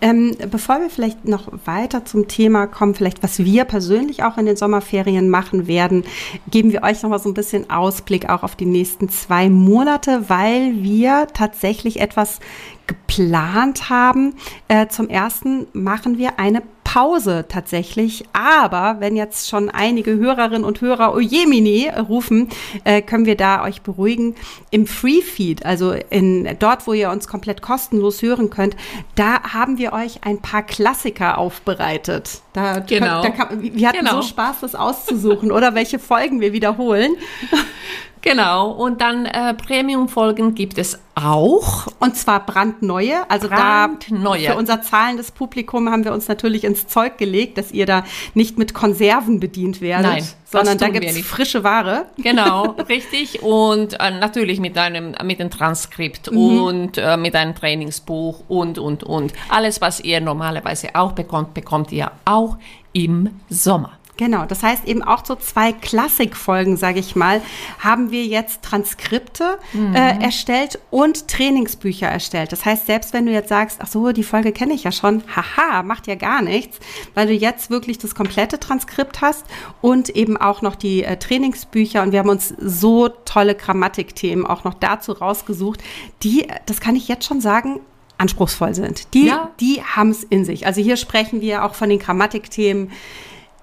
Ähm, 0.00 0.36
bevor 0.50 0.80
wir 0.80 0.88
vielleicht 0.88 1.26
noch 1.26 1.48
weiter 1.66 2.04
zum 2.04 2.28
Thema 2.28 2.66
kommen, 2.66 2.94
vielleicht 2.94 3.22
was 3.22 3.40
wir 3.40 3.64
persönlich 3.64 4.22
auch 4.22 4.38
in 4.38 4.46
den 4.46 4.56
Sommerferien 4.56 5.28
machen 5.28 5.66
werden, 5.66 6.04
geben 6.50 6.72
wir 6.72 6.82
euch 6.82 7.02
noch 7.02 7.10
mal 7.10 7.18
so 7.18 7.28
ein 7.28 7.34
bisschen 7.34 7.70
Ausblick 7.70 8.28
auch 8.28 8.44
auf 8.44 8.54
die 8.54 8.66
nächsten 8.66 9.08
zwei 9.08 9.50
Monate, 9.50 10.28
weil 10.28 10.82
wir 10.82 11.26
tatsächlich 11.34 12.00
etwas 12.00 12.38
geplant 12.86 13.90
haben. 13.90 14.34
Äh, 14.68 14.86
zum 14.88 15.08
ersten 15.08 15.66
machen 15.72 16.18
wir 16.18 16.38
eine 16.38 16.62
Pause 16.94 17.44
tatsächlich. 17.48 18.22
Aber 18.32 19.00
wenn 19.00 19.16
jetzt 19.16 19.48
schon 19.48 19.68
einige 19.68 20.14
Hörerinnen 20.14 20.62
und 20.62 20.80
Hörer 20.80 21.12
Ojemini 21.12 21.88
rufen, 21.88 22.50
äh, 22.84 23.02
können 23.02 23.26
wir 23.26 23.36
da 23.36 23.64
euch 23.64 23.82
beruhigen. 23.82 24.36
Im 24.70 24.86
Free 24.86 25.20
Feed, 25.20 25.66
also 25.66 25.90
in 26.10 26.48
dort, 26.60 26.86
wo 26.86 26.92
ihr 26.92 27.10
uns 27.10 27.26
komplett 27.26 27.62
kostenlos 27.62 28.22
hören 28.22 28.48
könnt, 28.48 28.76
da 29.16 29.42
haben 29.42 29.78
wir 29.78 29.92
euch 29.92 30.22
ein 30.22 30.40
paar 30.40 30.62
Klassiker 30.62 31.38
aufbereitet. 31.38 32.42
Da, 32.52 32.78
genau. 32.78 33.24
Da 33.24 33.30
kann, 33.30 33.60
wir 33.60 33.88
hatten 33.88 33.98
genau. 33.98 34.20
so 34.20 34.28
Spaß, 34.28 34.60
das 34.60 34.76
auszusuchen 34.76 35.50
oder 35.50 35.74
welche 35.74 35.98
Folgen 35.98 36.40
wir 36.40 36.52
wiederholen. 36.52 37.16
Genau, 38.24 38.70
und 38.70 39.02
dann 39.02 39.26
äh, 39.26 39.52
Premium-Folgen 39.52 40.54
gibt 40.54 40.78
es 40.78 40.98
auch. 41.14 41.86
Und 41.98 42.16
zwar 42.16 42.44
brandneue. 42.46 43.28
Also 43.28 43.48
brandneue. 43.48 44.42
da 44.44 44.52
für 44.52 44.58
unser 44.58 44.80
zahlendes 44.80 45.30
Publikum 45.30 45.90
haben 45.90 46.06
wir 46.06 46.12
uns 46.14 46.26
natürlich 46.26 46.64
ins 46.64 46.86
Zeug 46.86 47.18
gelegt, 47.18 47.58
dass 47.58 47.70
ihr 47.70 47.84
da 47.84 48.02
nicht 48.32 48.56
mit 48.56 48.72
Konserven 48.72 49.40
bedient 49.40 49.82
werdet, 49.82 50.10
Nein, 50.10 50.28
sondern 50.46 50.78
da 50.78 50.88
gibt 50.88 51.04
es 51.04 51.20
frische 51.20 51.64
Ware. 51.64 52.06
Genau, 52.16 52.70
richtig. 52.88 53.42
Und 53.42 54.00
äh, 54.00 54.10
natürlich 54.18 54.58
mit 54.58 54.78
einem 54.78 55.14
mit 55.22 55.38
einem 55.38 55.50
Transkript 55.50 56.32
mhm. 56.32 56.62
und 56.62 56.98
äh, 56.98 57.18
mit 57.18 57.36
einem 57.36 57.54
Trainingsbuch 57.54 58.44
und 58.48 58.78
und 58.78 59.04
und. 59.04 59.34
Alles, 59.50 59.82
was 59.82 60.00
ihr 60.00 60.22
normalerweise 60.22 60.94
auch 60.94 61.12
bekommt, 61.12 61.52
bekommt 61.52 61.92
ihr 61.92 62.10
auch 62.24 62.56
im 62.94 63.28
Sommer. 63.50 63.98
Genau, 64.16 64.44
das 64.46 64.62
heißt 64.62 64.84
eben 64.86 65.02
auch 65.02 65.24
so 65.24 65.34
zwei 65.34 65.72
Klassikfolgen, 65.72 66.76
sage 66.76 67.00
ich 67.00 67.16
mal, 67.16 67.42
haben 67.80 68.12
wir 68.12 68.24
jetzt 68.24 68.62
Transkripte 68.62 69.58
mhm. 69.72 69.94
äh, 69.94 70.22
erstellt 70.22 70.78
und 70.90 71.26
Trainingsbücher 71.26 72.06
erstellt. 72.06 72.52
Das 72.52 72.64
heißt, 72.64 72.86
selbst 72.86 73.12
wenn 73.12 73.26
du 73.26 73.32
jetzt 73.32 73.48
sagst, 73.48 73.78
ach 73.82 73.88
so, 73.88 74.12
die 74.12 74.22
Folge 74.22 74.52
kenne 74.52 74.74
ich 74.74 74.84
ja 74.84 74.92
schon, 74.92 75.24
haha, 75.34 75.82
macht 75.82 76.06
ja 76.06 76.14
gar 76.14 76.42
nichts, 76.42 76.78
weil 77.14 77.26
du 77.26 77.32
jetzt 77.32 77.70
wirklich 77.70 77.98
das 77.98 78.14
komplette 78.14 78.60
Transkript 78.60 79.20
hast 79.20 79.44
und 79.80 80.10
eben 80.10 80.36
auch 80.36 80.62
noch 80.62 80.76
die 80.76 81.02
äh, 81.02 81.16
Trainingsbücher 81.16 82.02
und 82.02 82.12
wir 82.12 82.20
haben 82.20 82.28
uns 82.28 82.54
so 82.58 83.08
tolle 83.08 83.56
Grammatikthemen 83.56 84.46
auch 84.46 84.62
noch 84.62 84.74
dazu 84.74 85.12
rausgesucht, 85.12 85.82
die, 86.22 86.46
das 86.66 86.80
kann 86.80 86.94
ich 86.94 87.08
jetzt 87.08 87.26
schon 87.26 87.40
sagen, 87.40 87.80
anspruchsvoll 88.16 88.74
sind. 88.74 89.12
Die, 89.12 89.26
ja. 89.26 89.50
die 89.58 89.82
haben 89.82 90.10
es 90.10 90.22
in 90.22 90.44
sich. 90.44 90.66
Also 90.66 90.80
hier 90.80 90.96
sprechen 90.96 91.40
wir 91.40 91.64
auch 91.64 91.74
von 91.74 91.88
den 91.88 91.98
Grammatikthemen 91.98 92.92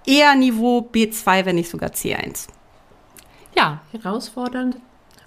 eher 0.05 0.35
Niveau 0.35 0.87
B2, 0.91 1.45
wenn 1.45 1.55
nicht 1.55 1.69
sogar 1.69 1.89
C1. 1.89 2.47
Ja, 3.55 3.81
herausfordernd. 3.91 4.77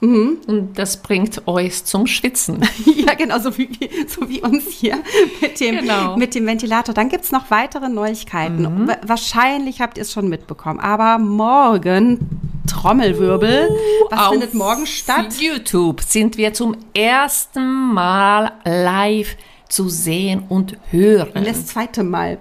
Mhm. 0.01 0.39
Und 0.47 0.79
das 0.79 0.99
bringt 0.99 1.47
euch 1.47 1.85
zum 1.85 2.07
Schwitzen. 2.07 2.61
ja, 3.07 3.15
genau, 3.15 3.39
so 3.39 3.57
wie, 3.57 3.69
so 4.07 4.29
wie 4.29 4.43
uns 4.43 4.69
hier 4.69 4.99
mit 5.41 5.61
dem, 5.61 5.79
genau. 5.79 6.17
mit 6.17 6.35
dem 6.35 6.47
Ventilator. 6.47 6.95
Dann 6.95 7.09
gibt 7.09 7.25
es 7.25 7.33
noch 7.33 7.51
weitere 7.51 7.89
Neuigkeiten. 7.89 8.63
Mhm. 8.63 8.91
Wahrscheinlich 9.03 9.81
habt 9.81 9.97
ihr 9.97 10.03
es 10.03 10.13
schon 10.13 10.29
mitbekommen. 10.29 10.81
Aber 10.81 11.19
morgen, 11.19 12.41
Trommelwirbel, 12.69 13.71
was 14.11 14.29
findet 14.29 14.55
morgen 14.55 14.87
statt? 14.87 15.29
Auf 15.29 15.41
YouTube 15.41 16.03
sind 16.03 16.37
wir 16.37 16.53
zum 16.53 16.77
ersten 16.93 17.93
Mal 17.95 18.53
live 18.65 19.37
zu 19.69 19.89
sehen 19.89 20.45
und 20.49 20.77
hören. 20.91 21.31
Und 21.35 21.47
das 21.47 21.67
zweite 21.67 22.05
Mal. 22.05 22.39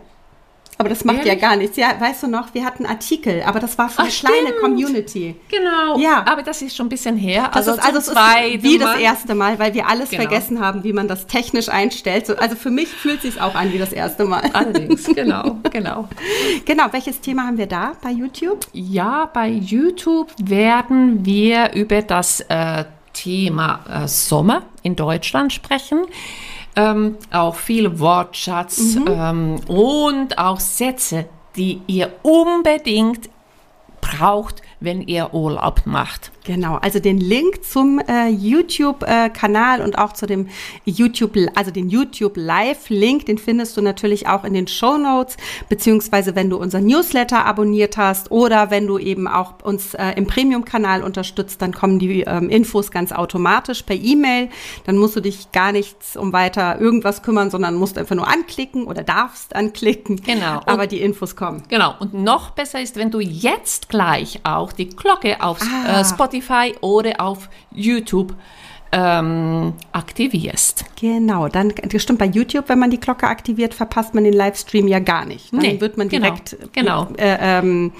Aber 0.77 0.89
das 0.89 1.06
macht 1.06 1.20
Ehrlich? 1.20 1.34
ja 1.42 1.48
gar 1.50 1.56
nichts. 1.56 1.77
Ja, 1.77 2.00
weißt 2.00 2.24
du 2.24 2.27
noch, 2.27 2.53
wir 2.53 2.65
hatten 2.65 2.86
Artikel, 2.86 3.44
aber 3.44 3.60
das 3.60 3.77
war 3.77 3.89
für 3.89 4.00
Ach, 4.00 4.03
eine 4.03 4.12
stimmt. 4.12 4.34
kleine 4.34 4.56
Community. 4.58 5.36
Genau. 5.50 5.98
Ja. 6.00 6.25
Aber 6.27 6.42
das 6.42 6.62
ist 6.62 6.75
schon 6.75 6.88
ein 6.88 6.89
bisschen 6.89 7.18
her. 7.18 7.50
Das 7.53 7.68
also 7.68 7.80
ist 7.80 7.86
also 7.86 8.12
ist 8.12 8.63
wie 8.63 8.77
das 8.77 8.98
erste 8.98 9.36
Mal, 9.36 9.60
weil 9.60 9.74
wir 9.74 9.88
alles 9.88 10.10
genau. 10.10 10.24
vergessen 10.24 10.60
haben, 10.60 10.84
wie 10.84 10.94
man 10.94 11.08
das 11.08 11.27
technisch 11.27 11.70
einstellt. 11.70 12.27
So, 12.27 12.36
also 12.36 12.56
für 12.56 12.72
mich 12.72 12.89
fühlt 12.89 13.22
sich 13.22 13.39
auch 13.39 13.56
an 13.56 13.72
wie 13.72 13.77
das 13.77 13.94
erste 13.94 14.25
Mal. 14.25 14.50
Allerdings, 14.53 15.06
genau, 15.06 15.58
genau. 15.72 16.08
Genau, 16.65 16.86
welches 16.92 17.20
Thema 17.20 17.48
haben 17.48 17.58
wir 17.58 17.68
da 17.68 17.94
bei 18.01 18.12
YouTube? 18.12 18.68
Ja, 18.74 19.30
bei 19.32 19.50
YouTube 19.50 20.32
werden 20.42 21.25
wir 21.25 21.74
über 21.74 22.01
das 22.01 22.42
äh, 22.42 22.86
Thema 23.13 24.03
äh, 24.03 24.08
Sommer 24.08 24.63
in 24.82 24.96
Deutschland 24.96 25.53
sprechen 25.53 26.06
ähm, 26.75 27.18
auch 27.32 27.56
viel 27.56 28.00
Wortschatz 28.00 28.96
mhm. 28.96 29.08
ähm, 29.08 29.56
und 29.68 30.38
auch 30.38 30.60
Sätze, 30.60 31.25
die 31.56 31.82
ihr 31.88 32.12
unbedingt 32.24 33.30
braucht, 34.01 34.62
wenn 34.80 35.01
ihr 35.01 35.34
Urlaub 35.34 35.84
macht. 35.86 36.32
Genau, 36.45 36.75
also 36.75 37.00
den 37.00 37.19
Link 37.19 37.63
zum 37.63 38.00
äh, 38.00 38.27
YouTube-Kanal 38.27 39.79
äh, 39.79 39.83
und 39.83 39.97
auch 39.97 40.12
zu 40.12 40.25
dem 40.25 40.50
YouTube, 40.83 41.38
also 41.55 41.71
den 41.71 41.89
YouTube 41.89 42.33
Live-Link, 42.35 43.27
den 43.27 43.38
findest 43.38 43.77
du 43.77 43.81
natürlich 43.81 44.27
auch 44.27 44.43
in 44.43 44.53
den 44.53 44.67
Show 44.67 44.97
Notes, 44.97 45.38
beziehungsweise 45.69 46.35
wenn 46.35 46.50
du 46.50 46.57
unser 46.57 46.81
Newsletter 46.81 47.45
abonniert 47.45 47.95
hast 47.95 48.29
oder 48.29 48.71
wenn 48.71 48.88
du 48.88 49.00
eben 49.00 49.27
auch 49.27 49.53
uns 49.63 49.93
äh, 49.93 50.12
im 50.17 50.27
Premium-Kanal 50.27 51.01
unterstützt, 51.01 51.62
dann 51.62 51.73
kommen 51.73 51.97
die 51.97 52.21
ähm, 52.21 52.50
Infos 52.50 52.91
ganz 52.91 53.13
automatisch 53.13 53.83
per 53.83 53.95
E-Mail. 53.95 54.50
Dann 54.85 54.97
musst 54.97 55.15
du 55.15 55.21
dich 55.21 55.53
gar 55.53 55.71
nichts 55.71 56.17
um 56.17 56.33
weiter 56.33 56.79
irgendwas 56.79 57.23
kümmern, 57.23 57.51
sondern 57.51 57.75
musst 57.75 57.97
einfach 57.97 58.15
nur 58.15 58.27
anklicken 58.27 58.85
oder 58.85 59.03
darfst 59.03 59.55
anklicken. 59.55 60.17
Genau. 60.17 60.59
Aber 60.65 60.83
und, 60.83 60.91
die 60.91 61.01
Infos 61.01 61.38
kommen. 61.38 61.63
Genau. 61.69 61.95
Und 62.00 62.13
noch 62.13 62.50
besser 62.50 62.81
ist, 62.81 62.97
wenn 62.97 63.12
du 63.12 63.21
jetzt 63.21 63.88
gleich 63.88 64.41
auch 64.43 64.73
die 64.73 64.89
Glocke 64.89 65.41
auf 65.41 65.59
ah. 65.62 66.01
äh, 66.01 66.05
Spotify 66.05 66.33
Spotify 66.34 66.74
oder 66.82 67.20
auf 67.20 67.50
YouTube 67.72 68.36
ähm, 68.92 69.74
aktivierst. 69.92 70.86
Genau, 71.00 71.48
dann 71.48 71.74
stimmt 71.98 72.20
bei 72.20 72.25
YouTube, 72.25 72.70
wenn 72.70 72.80
man 72.80 72.92
die 72.92 73.00
Glocke 73.00 73.28
aktiviert, 73.28 73.74
verpasst 73.74 74.13
man 74.13 74.24
den 74.24 74.34
Livestream 74.34 74.88
ja 74.88 75.00
gar 75.00 75.25
nicht. 75.25 75.52
Dann 75.52 75.62
nee, 75.62 75.80
wird 75.80 75.98
man 75.98 76.10
genau, 76.10 76.28
direkt, 76.28 76.58
genau, 76.74 77.06
genau. 77.06 77.18
Äh, 77.18 77.60
ähm, 77.60 77.92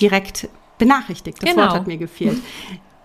direkt 0.00 0.48
benachrichtigt. 0.78 1.38
Das 1.42 1.50
genau. 1.50 1.62
Wort 1.62 1.74
hat 1.74 1.86
mir 1.86 1.96
gefehlt. 1.96 2.38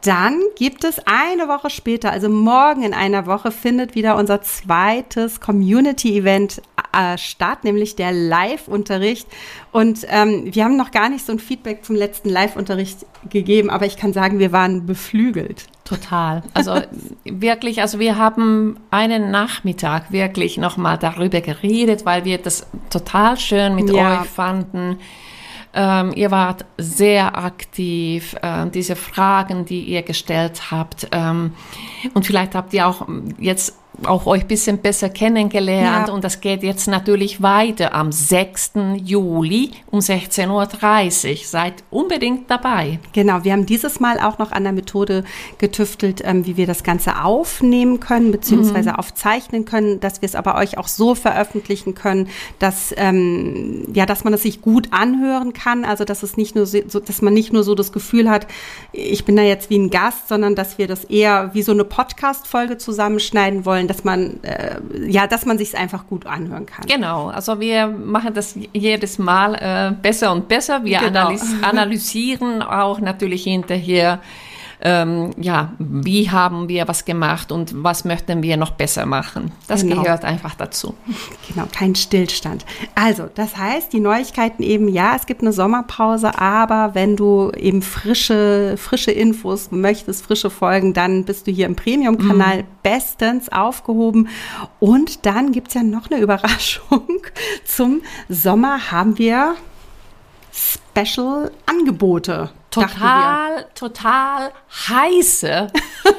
Dann 0.04 0.40
gibt 0.56 0.84
es 0.84 1.00
eine 1.06 1.48
Woche 1.48 1.70
später, 1.70 2.12
also 2.12 2.30
morgen 2.30 2.84
in 2.84 2.94
einer 2.94 3.26
Woche, 3.26 3.52
findet 3.52 3.96
wieder 3.96 4.16
unser 4.16 4.42
zweites 4.42 5.42
Community-Event 5.42 6.62
äh, 6.94 7.18
statt, 7.18 7.64
nämlich 7.64 7.96
der 7.96 8.12
Live-Unterricht. 8.12 9.28
Und 9.72 10.06
ähm, 10.10 10.54
wir 10.54 10.64
haben 10.64 10.78
noch 10.78 10.92
gar 10.92 11.10
nicht 11.10 11.26
so 11.26 11.32
ein 11.32 11.40
Feedback 11.40 11.84
zum 11.84 11.96
letzten 11.96 12.30
Live-Unterricht 12.30 13.06
gegeben, 13.30 13.70
aber 13.70 13.86
ich 13.86 13.98
kann 13.98 14.14
sagen, 14.14 14.40
wir 14.40 14.52
waren 14.52 14.86
beflügelt. 14.86 15.66
Total. 15.84 16.44
Also 16.54 16.80
wirklich, 17.26 17.82
also 17.82 18.00
wir 18.00 18.18
haben 18.18 18.80
einen 18.92 19.32
Nachmittag 19.32 20.12
wirklich 20.12 20.58
nochmal 20.58 20.98
darüber 20.98 21.42
geredet, 21.42 22.06
weil 22.06 22.24
wir 22.24 22.38
das 22.38 22.68
total 22.90 23.38
schön 23.38 23.76
mit 23.76 23.92
ja. 23.92 24.22
euch 24.22 24.28
fanden. 24.28 25.00
Ähm, 25.80 26.12
ihr 26.16 26.32
wart 26.32 26.66
sehr 26.80 27.38
aktiv, 27.38 28.36
äh, 28.42 28.68
diese 28.68 28.96
Fragen, 28.96 29.64
die 29.64 29.82
ihr 29.82 30.02
gestellt 30.02 30.72
habt. 30.72 31.08
Ähm, 31.12 31.54
und 32.16 32.26
vielleicht 32.26 32.56
habt 32.56 32.74
ihr 32.74 32.88
auch 32.88 33.08
jetzt 33.38 33.78
auch 34.06 34.26
euch 34.26 34.42
ein 34.42 34.48
bisschen 34.48 34.78
besser 34.80 35.10
kennengelernt. 35.10 36.08
Ja. 36.08 36.14
Und 36.14 36.24
das 36.24 36.42
geht 36.42 36.64
jetzt 36.64 36.88
natürlich 36.88 37.42
weiter 37.42 37.94
am 37.94 38.12
6. 38.12 38.74
Juli 39.04 39.72
um 39.90 40.00
16.30 40.00 41.32
Uhr. 41.32 41.38
Seid 41.46 41.84
unbedingt 41.90 42.50
dabei. 42.50 43.00
Genau, 43.14 43.44
wir 43.44 43.54
haben 43.54 43.66
dieses 43.66 44.00
Mal 44.00 44.20
auch 44.20 44.38
noch 44.38 44.52
an 44.52 44.64
der 44.64 44.74
Methode 44.74 45.24
getüftelt, 45.58 46.22
ähm, 46.24 46.46
wie 46.46 46.58
wir 46.58 46.68
das 46.68 46.84
Ganze 46.84 47.24
aufnehmen 47.24 48.00
können, 48.00 48.32
beziehungsweise 48.32 48.92
mhm. 48.92 48.96
aufzeichnen 48.98 49.66
können, 49.66 50.00
dass 50.00 50.22
wir 50.22 50.28
es 50.28 50.36
aber 50.36 50.56
euch 50.56 50.78
auch 50.78 50.88
so 50.88 51.16
veröffentlichen 51.16 51.96
können, 51.96 52.30
dass, 52.60 52.94
ähm, 52.98 53.88
ja, 53.94 54.06
dass 54.06 54.24
man 54.24 54.34
es 54.34 54.44
sich 54.44 54.62
gut 54.62 54.90
anhören 54.92 55.54
kann. 55.54 55.86
Also, 55.86 56.04
dass 56.04 56.24
es 56.24 56.38
nicht 56.38 56.56
nur 56.56 56.66
so, 56.66 57.00
dass 57.00 57.22
man 57.22 57.34
nicht 57.34 57.54
nur 57.54 57.64
so 57.64 57.76
das 57.76 57.92
Gefühl 57.92 58.30
hat, 58.30 58.48
ich 58.92 59.26
bin 59.26 59.36
da 59.36 59.42
jetzt 59.42 59.70
wie 59.70 59.78
ein 59.78 59.90
Gast, 59.90 60.28
sondern 60.28 60.56
dass 60.56 60.78
wir 60.78 60.88
das 60.88 61.04
eher 61.06 61.54
wie 61.54 61.64
so 61.64 61.72
eine 61.72 61.84
Podcast-Folge 61.84 62.78
zusammenschneiden 62.78 63.66
wollen 63.66 63.87
dass 63.88 64.04
man, 64.04 64.44
äh, 64.44 64.80
ja, 65.08 65.28
dass 65.28 65.46
man 65.46 65.58
sich 65.58 65.70
es 65.70 65.76
einfach 65.76 66.08
gut 66.08 66.26
anhören 66.26 66.66
kann. 66.66 66.86
Genau, 66.88 67.28
also 67.28 67.60
wir 67.60 67.88
machen 67.88 68.34
das 68.34 68.56
jedes 68.74 69.18
Mal 69.18 69.56
äh, 69.56 69.96
besser 70.02 70.32
und 70.32 70.48
besser. 70.48 70.84
Wir 70.84 71.00
genau. 71.00 71.28
analys 71.28 71.44
analysieren 71.62 72.62
auch 72.62 73.00
natürlich 73.00 73.44
hinterher, 73.44 74.20
ähm, 74.90 75.32
ja, 75.36 75.74
wie 75.80 76.32
haben 76.32 76.70
wir 76.70 76.88
was 76.88 77.04
gemacht 77.04 77.52
und 77.52 77.84
was 77.84 78.06
möchten 78.06 78.42
wir 78.42 78.56
noch 78.56 78.72
besser 78.72 79.06
machen. 79.06 79.52
Das 79.68 79.82
genau. 79.82 80.02
gehört 80.02 80.24
einfach 80.24 80.56
dazu. 80.56 80.96
Genau, 81.50 81.68
kein 81.72 81.96
Stillstand. 81.96 82.66
Also, 82.94 83.30
das 83.34 83.58
heißt, 83.58 83.92
die 83.92 84.00
Neuigkeiten 84.00 84.64
eben, 84.64 84.88
ja, 84.90 85.16
es 85.16 85.26
gibt 85.26 85.42
eine 85.42 85.54
Sommerpause, 85.54 86.38
aber 86.40 86.94
wenn 86.94 87.16
du 87.16 87.52
eben 87.52 87.82
frische, 87.82 88.76
frische 88.78 89.12
Infos 89.12 89.72
möchtest, 89.72 90.26
frische 90.26 90.50
Folgen, 90.50 90.94
dann 90.94 91.24
bist 91.24 91.48
du 91.48 91.52
hier 91.52 91.66
im 91.66 91.76
Premium-Kanal 91.76 92.64
mhm. 92.64 92.68
bestens 92.84 93.50
aufgehoben. 93.50 94.28
Und 94.80 95.26
dann 95.26 95.52
gibt 95.52 95.70
es 95.70 95.74
ja 95.74 95.84
noch 95.84 96.12
eine 96.12 96.20
Überraschung. 96.22 97.22
Zum 97.66 98.02
Sommer 98.30 98.92
haben 98.92 99.18
wir 99.18 99.56
Special-Angebote. 100.52 102.50
Total, 102.82 103.66
total 103.76 104.52
heiße 104.90 105.68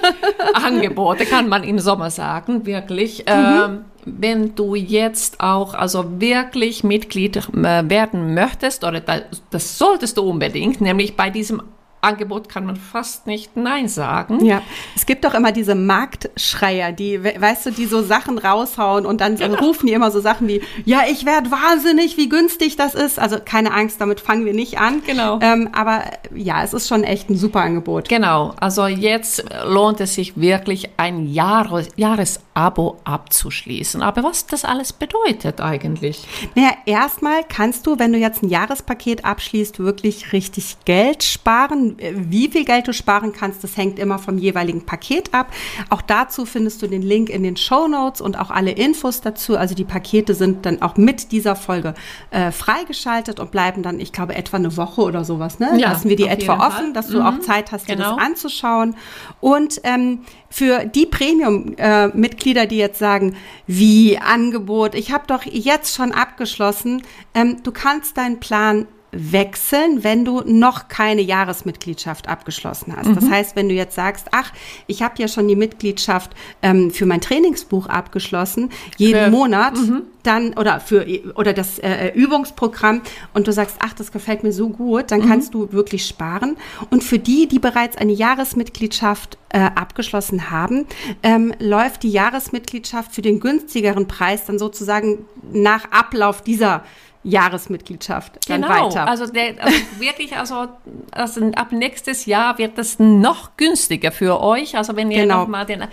Angebote, 0.54 1.26
kann 1.26 1.48
man 1.48 1.64
im 1.64 1.78
Sommer 1.78 2.10
sagen, 2.10 2.66
wirklich. 2.66 3.20
Mhm. 3.20 3.24
Ähm, 3.26 3.84
wenn 4.04 4.54
du 4.54 4.74
jetzt 4.74 5.40
auch 5.40 5.74
also 5.74 6.20
wirklich 6.20 6.82
Mitglied 6.82 7.36
äh, 7.36 7.90
werden 7.90 8.34
möchtest, 8.34 8.84
oder 8.84 9.00
das, 9.00 9.22
das 9.50 9.78
solltest 9.78 10.16
du 10.16 10.22
unbedingt, 10.22 10.80
nämlich 10.80 11.16
bei 11.16 11.30
diesem 11.30 11.62
Angebot 12.00 12.48
kann 12.48 12.64
man 12.66 12.76
fast 12.76 13.26
nicht 13.26 13.56
Nein 13.56 13.88
sagen. 13.88 14.44
Ja, 14.44 14.62
es 14.94 15.06
gibt 15.06 15.24
doch 15.24 15.34
immer 15.34 15.52
diese 15.52 15.74
Marktschreier, 15.74 16.92
die, 16.92 17.22
weißt 17.22 17.66
du, 17.66 17.70
die 17.70 17.86
so 17.86 18.02
Sachen 18.02 18.38
raushauen 18.38 19.04
und 19.04 19.20
dann 19.20 19.36
genau. 19.36 19.58
rufen 19.58 19.86
die 19.86 19.92
immer 19.92 20.10
so 20.10 20.20
Sachen 20.20 20.48
wie, 20.48 20.62
ja, 20.84 21.02
ich 21.10 21.26
werde 21.26 21.50
wahnsinnig, 21.50 22.16
wie 22.16 22.28
günstig 22.28 22.76
das 22.76 22.94
ist. 22.94 23.18
Also 23.18 23.38
keine 23.44 23.72
Angst, 23.72 24.00
damit 24.00 24.20
fangen 24.20 24.44
wir 24.44 24.54
nicht 24.54 24.78
an. 24.78 25.02
Genau. 25.06 25.38
Ähm, 25.42 25.70
aber 25.72 26.04
ja, 26.34 26.62
es 26.62 26.72
ist 26.72 26.88
schon 26.88 27.04
echt 27.04 27.30
ein 27.30 27.36
super 27.36 27.60
Angebot. 27.60 28.08
Genau, 28.08 28.54
also 28.60 28.86
jetzt 28.86 29.44
lohnt 29.66 30.00
es 30.00 30.14
sich 30.14 30.36
wirklich 30.36 30.90
ein 30.96 31.26
Jahres 31.26 31.88
Jahresabo 31.96 33.00
abzuschließen. 33.04 34.02
Aber 34.02 34.22
was 34.22 34.46
das 34.46 34.64
alles 34.64 34.92
bedeutet 34.92 35.60
eigentlich? 35.60 36.26
Naja, 36.54 36.72
erstmal 36.86 37.42
kannst 37.44 37.86
du, 37.86 37.98
wenn 37.98 38.12
du 38.12 38.18
jetzt 38.18 38.42
ein 38.42 38.48
Jahrespaket 38.48 39.24
abschließt, 39.24 39.78
wirklich 39.80 40.32
richtig 40.32 40.76
Geld 40.84 41.22
sparen 41.22 41.87
wie 41.98 42.48
viel 42.48 42.64
Geld 42.64 42.88
du 42.88 42.92
sparen 42.92 43.32
kannst, 43.32 43.62
das 43.64 43.76
hängt 43.76 43.98
immer 43.98 44.18
vom 44.18 44.38
jeweiligen 44.38 44.84
Paket 44.84 45.34
ab. 45.34 45.52
Auch 45.90 46.02
dazu 46.02 46.44
findest 46.44 46.82
du 46.82 46.86
den 46.86 47.02
Link 47.02 47.28
in 47.28 47.42
den 47.42 47.56
Show 47.56 47.88
Notes 47.88 48.20
und 48.20 48.38
auch 48.38 48.50
alle 48.50 48.72
Infos 48.72 49.20
dazu. 49.20 49.56
Also 49.56 49.74
die 49.74 49.84
Pakete 49.84 50.34
sind 50.34 50.66
dann 50.66 50.82
auch 50.82 50.96
mit 50.96 51.32
dieser 51.32 51.56
Folge 51.56 51.94
äh, 52.30 52.50
freigeschaltet 52.52 53.40
und 53.40 53.50
bleiben 53.50 53.82
dann, 53.82 54.00
ich 54.00 54.12
glaube, 54.12 54.34
etwa 54.34 54.56
eine 54.56 54.76
Woche 54.76 55.02
oder 55.02 55.24
sowas. 55.24 55.58
Ne? 55.58 55.78
Ja, 55.78 55.92
Lassen 55.92 56.08
wir 56.08 56.16
die 56.16 56.26
etwa 56.28 56.66
offen, 56.66 56.86
Fall. 56.86 56.92
dass 56.92 57.08
du 57.08 57.20
mhm. 57.20 57.26
auch 57.26 57.40
Zeit 57.40 57.72
hast, 57.72 57.88
dir 57.88 57.96
genau. 57.96 58.16
das 58.16 58.24
anzuschauen. 58.26 58.96
Und 59.40 59.80
ähm, 59.84 60.20
für 60.50 60.84
die 60.84 61.06
Premium-Mitglieder, 61.06 62.62
äh, 62.62 62.68
die 62.68 62.78
jetzt 62.78 62.98
sagen, 62.98 63.36
wie 63.66 64.18
Angebot, 64.18 64.94
ich 64.94 65.12
habe 65.12 65.24
doch 65.26 65.44
jetzt 65.44 65.94
schon 65.94 66.12
abgeschlossen, 66.12 67.02
ähm, 67.34 67.62
du 67.62 67.72
kannst 67.72 68.16
deinen 68.16 68.40
Plan 68.40 68.86
wechseln, 69.10 70.04
wenn 70.04 70.24
du 70.24 70.42
noch 70.44 70.88
keine 70.88 71.22
Jahresmitgliedschaft 71.22 72.28
abgeschlossen 72.28 72.94
hast. 72.94 73.08
Mhm. 73.08 73.14
Das 73.14 73.30
heißt, 73.30 73.56
wenn 73.56 73.68
du 73.68 73.74
jetzt 73.74 73.94
sagst, 73.94 74.26
ach, 74.32 74.52
ich 74.86 75.02
habe 75.02 75.14
ja 75.18 75.28
schon 75.28 75.48
die 75.48 75.56
Mitgliedschaft 75.56 76.30
ähm, 76.62 76.90
für 76.90 77.06
mein 77.06 77.20
Trainingsbuch 77.20 77.86
abgeschlossen, 77.86 78.70
jeden 78.96 79.24
für, 79.24 79.30
Monat, 79.30 79.76
mhm. 79.76 80.02
dann 80.22 80.52
oder 80.54 80.80
für 80.80 81.06
oder 81.36 81.54
das 81.54 81.78
äh, 81.78 82.12
Übungsprogramm 82.14 83.00
und 83.32 83.46
du 83.46 83.52
sagst, 83.52 83.76
ach, 83.80 83.94
das 83.94 84.12
gefällt 84.12 84.42
mir 84.42 84.52
so 84.52 84.68
gut, 84.68 85.10
dann 85.10 85.20
mhm. 85.20 85.28
kannst 85.28 85.54
du 85.54 85.72
wirklich 85.72 86.04
sparen. 86.04 86.56
Und 86.90 87.02
für 87.02 87.18
die, 87.18 87.48
die 87.48 87.58
bereits 87.58 87.96
eine 87.96 88.12
Jahresmitgliedschaft 88.12 89.38
äh, 89.48 89.58
abgeschlossen 89.58 90.50
haben, 90.50 90.86
ähm, 91.22 91.54
läuft 91.58 92.02
die 92.02 92.10
Jahresmitgliedschaft 92.10 93.14
für 93.14 93.22
den 93.22 93.40
günstigeren 93.40 94.06
Preis 94.06 94.44
dann 94.44 94.58
sozusagen 94.58 95.24
nach 95.50 95.90
Ablauf 95.92 96.42
dieser 96.42 96.84
Jahresmitgliedschaft 97.24 98.48
dann 98.48 98.62
genau, 98.62 98.86
weiter. 98.86 99.08
Also, 99.08 99.26
der, 99.26 99.54
also 99.62 99.76
wirklich, 99.98 100.36
also, 100.36 100.66
also 101.10 101.50
ab 101.54 101.72
nächstes 101.72 102.26
Jahr 102.26 102.58
wird 102.58 102.78
das 102.78 102.98
noch 102.98 103.56
günstiger 103.56 104.12
für 104.12 104.40
euch. 104.40 104.76
Also 104.76 104.96
wenn 104.96 105.10
ihr 105.10 105.22
genau. 105.22 105.40
nochmal 105.40 105.66
den 105.66 105.84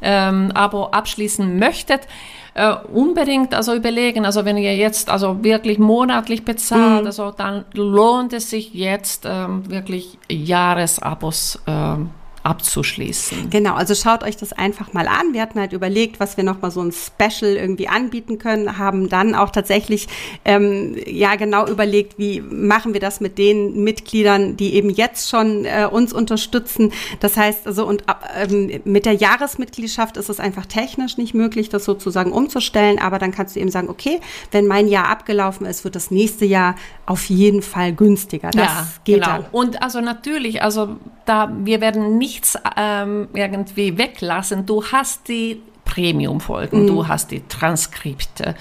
ähm, 0.00 0.52
Abo 0.54 0.86
abschließen 0.86 1.58
möchtet, 1.58 2.06
äh, 2.54 2.74
unbedingt 2.92 3.54
also 3.54 3.74
überlegen. 3.74 4.24
Also 4.24 4.44
wenn 4.44 4.56
ihr 4.56 4.76
jetzt 4.76 5.10
also 5.10 5.42
wirklich 5.44 5.78
monatlich 5.78 6.44
bezahlt, 6.44 7.02
mhm. 7.02 7.06
also 7.06 7.30
dann 7.30 7.64
lohnt 7.72 8.32
es 8.32 8.50
sich 8.50 8.74
jetzt 8.74 9.26
ähm, 9.28 9.68
wirklich 9.70 10.18
Jahresabos 10.28 11.60
ähm, 11.66 12.10
abzuschließen. 12.48 13.50
Genau, 13.50 13.74
also 13.74 13.94
schaut 13.94 14.22
euch 14.22 14.36
das 14.36 14.52
einfach 14.52 14.92
mal 14.94 15.06
an. 15.06 15.32
Wir 15.32 15.42
hatten 15.42 15.60
halt 15.60 15.72
überlegt, 15.72 16.18
was 16.18 16.36
wir 16.36 16.44
noch 16.44 16.62
mal 16.62 16.70
so 16.70 16.80
ein 16.80 16.92
Special 16.92 17.54
irgendwie 17.54 17.88
anbieten 17.88 18.38
können, 18.38 18.78
haben 18.78 19.08
dann 19.08 19.34
auch 19.34 19.50
tatsächlich 19.50 20.08
ähm, 20.44 20.96
ja 21.06 21.36
genau 21.36 21.66
überlegt, 21.66 22.18
wie 22.18 22.40
machen 22.40 22.94
wir 22.94 23.00
das 23.00 23.20
mit 23.20 23.36
den 23.36 23.84
Mitgliedern, 23.84 24.56
die 24.56 24.74
eben 24.74 24.90
jetzt 24.90 25.28
schon 25.28 25.64
äh, 25.64 25.86
uns 25.90 26.12
unterstützen. 26.12 26.92
Das 27.20 27.36
heißt 27.36 27.66
also 27.66 27.86
und 27.86 28.04
ähm, 28.36 28.80
mit 28.84 29.04
der 29.04 29.14
Jahresmitgliedschaft 29.14 30.16
ist 30.16 30.30
es 30.30 30.40
einfach 30.40 30.64
technisch 30.66 31.18
nicht 31.18 31.34
möglich, 31.34 31.68
das 31.68 31.84
sozusagen 31.84 32.32
umzustellen. 32.32 32.98
Aber 32.98 33.18
dann 33.18 33.32
kannst 33.32 33.56
du 33.56 33.60
eben 33.60 33.70
sagen, 33.70 33.88
okay, 33.90 34.20
wenn 34.52 34.66
mein 34.66 34.88
Jahr 34.88 35.08
abgelaufen 35.08 35.66
ist, 35.66 35.84
wird 35.84 35.96
das 35.96 36.10
nächste 36.10 36.46
Jahr 36.46 36.76
auf 37.04 37.28
jeden 37.28 37.62
Fall 37.62 37.92
günstiger. 37.92 38.50
Das 38.50 38.62
ja, 38.62 38.86
geht 39.04 39.14
genau. 39.16 39.26
dann. 39.26 39.44
Und 39.52 39.82
also 39.82 40.00
natürlich, 40.00 40.62
also 40.62 40.96
da 41.24 41.52
wir 41.58 41.80
werden 41.80 42.18
nicht 42.18 42.37
nichts 42.38 42.56
ähm, 42.76 43.28
irgendwie 43.34 43.98
weglassen. 43.98 44.66
Du 44.66 44.84
hast 44.84 45.28
die 45.28 45.60
Premium-Folgen, 45.84 46.82
mhm. 46.82 46.86
du 46.86 47.08
hast 47.08 47.30
die 47.30 47.42
Transkripte. 47.48 48.54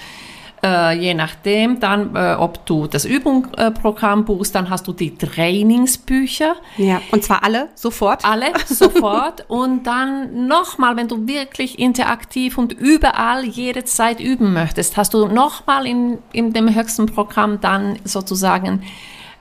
Äh, 0.64 0.98
je 0.98 1.14
nachdem, 1.14 1.80
dann, 1.80 2.16
äh, 2.16 2.36
ob 2.40 2.66
du 2.66 2.88
das 2.88 3.06
Übungsprogramm 3.06 4.22
äh, 4.22 4.24
buchst, 4.24 4.56
dann 4.56 4.72
hast 4.72 4.88
du 4.88 4.94
die 4.94 5.16
Trainingsbücher. 5.16 6.56
Ja, 6.78 7.00
und 7.12 7.24
zwar 7.24 7.44
alle 7.44 7.70
sofort. 7.76 8.26
Alle 8.26 8.48
sofort. 8.66 9.46
und 9.50 9.84
dann 9.84 10.48
nochmal, 10.48 10.96
wenn 10.96 11.08
du 11.08 11.28
wirklich 11.28 11.78
interaktiv 11.78 12.58
und 12.58 12.74
überall 12.74 13.46
jede 13.46 13.86
Zeit 13.86 14.20
üben 14.20 14.54
möchtest, 14.54 14.98
hast 14.98 15.14
du 15.14 15.28
nochmal 15.28 15.86
in, 15.86 16.18
in 16.34 16.54
dem 16.54 16.74
höchsten 16.74 17.06
Programm 17.06 17.62
dann 17.62 18.00
sozusagen 18.04 18.82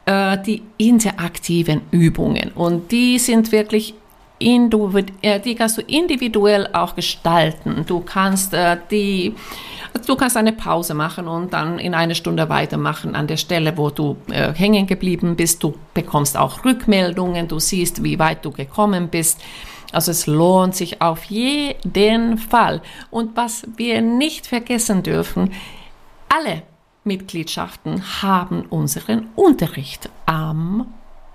äh, 0.05 0.37
die 0.45 0.63
interaktiven 0.77 1.81
Übungen. 1.91 2.53
Und 2.55 2.93
die 2.93 3.19
sind 3.19 3.53
wirklich 3.53 3.95
die 4.41 5.55
kannst 5.57 5.79
du 5.79 5.83
individuell 5.83 6.69
auch 6.73 6.95
gestalten. 6.95 7.85
Du 7.87 8.01
kannst 8.01 8.53
äh, 8.53 8.77
die 8.91 9.35
du 10.07 10.17
kannst 10.17 10.37
eine 10.37 10.53
Pause 10.53 10.95
machen 10.95 11.29
und 11.29 11.53
dann 11.53 11.79
in 11.79 11.95
eine 11.95 12.15
Stunde 12.15 12.49
weitermachen 12.49 13.15
an 13.15 13.27
der 13.27 13.37
Stelle, 13.37 13.77
wo 13.77 13.91
du 13.91 14.17
äh, 14.31 14.53
hängen 14.53 14.87
geblieben 14.87 15.37
bist. 15.37 15.63
Du 15.63 15.75
bekommst 15.95 16.37
auch 16.37 16.65
Rückmeldungen, 16.65 17.49
du 17.49 17.59
siehst, 17.59 18.03
wie 18.03 18.19
weit 18.19 18.45
du 18.45 18.51
gekommen 18.51 19.09
bist. 19.09 19.41
Also 19.93 20.11
es 20.11 20.27
lohnt 20.27 20.75
sich 20.75 21.01
auf 21.01 21.25
jeden 21.25 22.39
Fall. 22.39 22.83
Und 23.11 23.37
was 23.37 23.67
wir 23.77 24.03
nicht 24.03 24.47
vergessen 24.47 25.03
dürfen, 25.03 25.53
alle 26.29 26.63
Mitgliedschaften 27.05 28.03
haben 28.23 28.67
unseren 28.69 29.29
Unterricht 29.37 30.11
am 30.27 30.87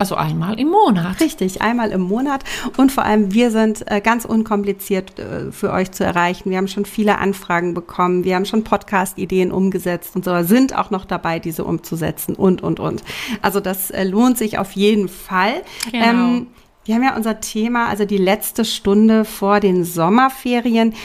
also 0.01 0.15
einmal 0.15 0.59
im 0.59 0.69
Monat. 0.69 1.21
Richtig, 1.21 1.61
einmal 1.61 1.91
im 1.91 2.01
Monat. 2.01 2.43
Und 2.75 2.91
vor 2.91 3.03
allem, 3.03 3.35
wir 3.35 3.51
sind 3.51 3.83
äh, 3.85 4.01
ganz 4.01 4.25
unkompliziert 4.25 5.19
äh, 5.19 5.51
für 5.51 5.71
euch 5.71 5.91
zu 5.91 6.03
erreichen. 6.03 6.49
Wir 6.49 6.57
haben 6.57 6.67
schon 6.67 6.85
viele 6.85 7.19
Anfragen 7.19 7.75
bekommen. 7.75 8.23
Wir 8.23 8.35
haben 8.35 8.45
schon 8.45 8.63
Podcast-Ideen 8.63 9.51
umgesetzt 9.51 10.15
und 10.15 10.25
so, 10.25 10.41
sind 10.41 10.75
auch 10.75 10.89
noch 10.89 11.05
dabei, 11.05 11.37
diese 11.37 11.65
umzusetzen 11.65 12.33
und, 12.33 12.63
und, 12.63 12.79
und. 12.79 13.03
Also 13.43 13.59
das 13.59 13.91
äh, 13.91 14.03
lohnt 14.03 14.39
sich 14.39 14.57
auf 14.57 14.71
jeden 14.71 15.07
Fall. 15.07 15.61
Genau. 15.91 16.03
Ähm, 16.03 16.47
wir 16.83 16.95
haben 16.95 17.03
ja 17.03 17.15
unser 17.15 17.39
Thema, 17.39 17.87
also 17.87 18.05
die 18.05 18.17
letzte 18.17 18.65
Stunde 18.65 19.23
vor 19.23 19.59
den 19.59 19.83
Sommerferien. 19.83 20.95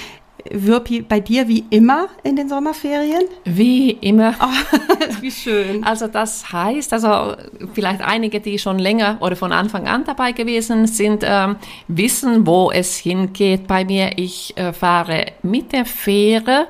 Wirpi, 0.53 1.03
bei 1.03 1.21
dir 1.21 1.49
wie 1.49 1.65
immer 1.71 2.09
in 2.23 2.37
den 2.37 2.49
Sommerferien? 2.49 3.25
Wie 3.45 3.91
immer. 3.91 4.35
Oh, 4.41 4.77
wie 5.21 5.31
schön. 5.31 5.85
Also 5.85 6.07
das 6.07 6.53
heißt, 6.53 6.93
also 6.93 7.37
vielleicht 7.75 8.01
einige, 8.01 8.41
die 8.41 8.59
schon 8.59 8.79
länger 8.79 9.19
oder 9.21 9.37
von 9.37 9.53
Anfang 9.53 9.87
an 9.87 10.05
dabei 10.05 10.33
gewesen 10.33 10.87
sind, 10.87 11.23
ähm, 11.25 11.57
wissen, 11.89 12.47
wo 12.47 12.71
es 12.71 12.97
hingeht 12.97 13.67
bei 13.67 13.85
mir. 13.85 14.13
Ich 14.17 14.57
äh, 14.57 14.73
fahre 14.73 15.27
mit 15.43 15.73
der 15.73 15.85
Fähre 15.85 16.67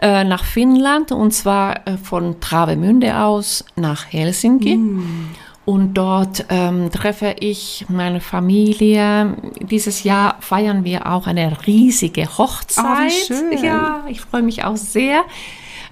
äh, 0.00 0.24
nach 0.24 0.44
Finnland 0.44 1.12
und 1.12 1.32
zwar 1.32 1.86
äh, 1.86 1.96
von 1.96 2.40
Travemünde 2.40 3.18
aus 3.18 3.64
nach 3.76 4.12
Helsinki. 4.12 4.76
Mm. 4.76 5.30
Und 5.68 5.92
dort 5.92 6.46
ähm, 6.48 6.90
treffe 6.90 7.36
ich 7.40 7.84
meine 7.90 8.22
Familie. 8.22 9.34
Dieses 9.60 10.02
Jahr 10.02 10.36
feiern 10.40 10.82
wir 10.82 11.06
auch 11.06 11.26
eine 11.26 11.58
riesige 11.66 12.26
Hochzeit. 12.38 13.12
Oh. 13.30 13.54
Ja, 13.62 14.02
ich 14.08 14.22
freue 14.22 14.40
mich 14.40 14.64
auch 14.64 14.78
sehr. 14.78 15.24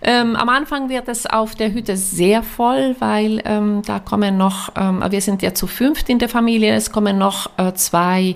Ähm, 0.01 0.35
am 0.35 0.49
Anfang 0.49 0.89
wird 0.89 1.09
es 1.09 1.27
auf 1.27 1.55
der 1.57 1.75
Hütte 1.75 1.99
sehr 1.99 2.43
voll, 2.43 2.97
weil 3.01 3.43
ähm, 3.45 3.83
da 3.85 3.99
kommen 3.99 4.39
noch, 4.39 4.71
ähm, 4.77 5.05
wir 5.11 5.21
sind 5.21 5.43
ja 5.43 5.53
zu 5.53 5.67
fünft 5.67 6.09
in 6.09 6.19
der 6.19 6.31
Familie, 6.31 6.75
es 6.75 6.91
kommen 6.91 7.19
noch 7.19 7.51
äh, 7.59 7.75
zwei 7.75 8.35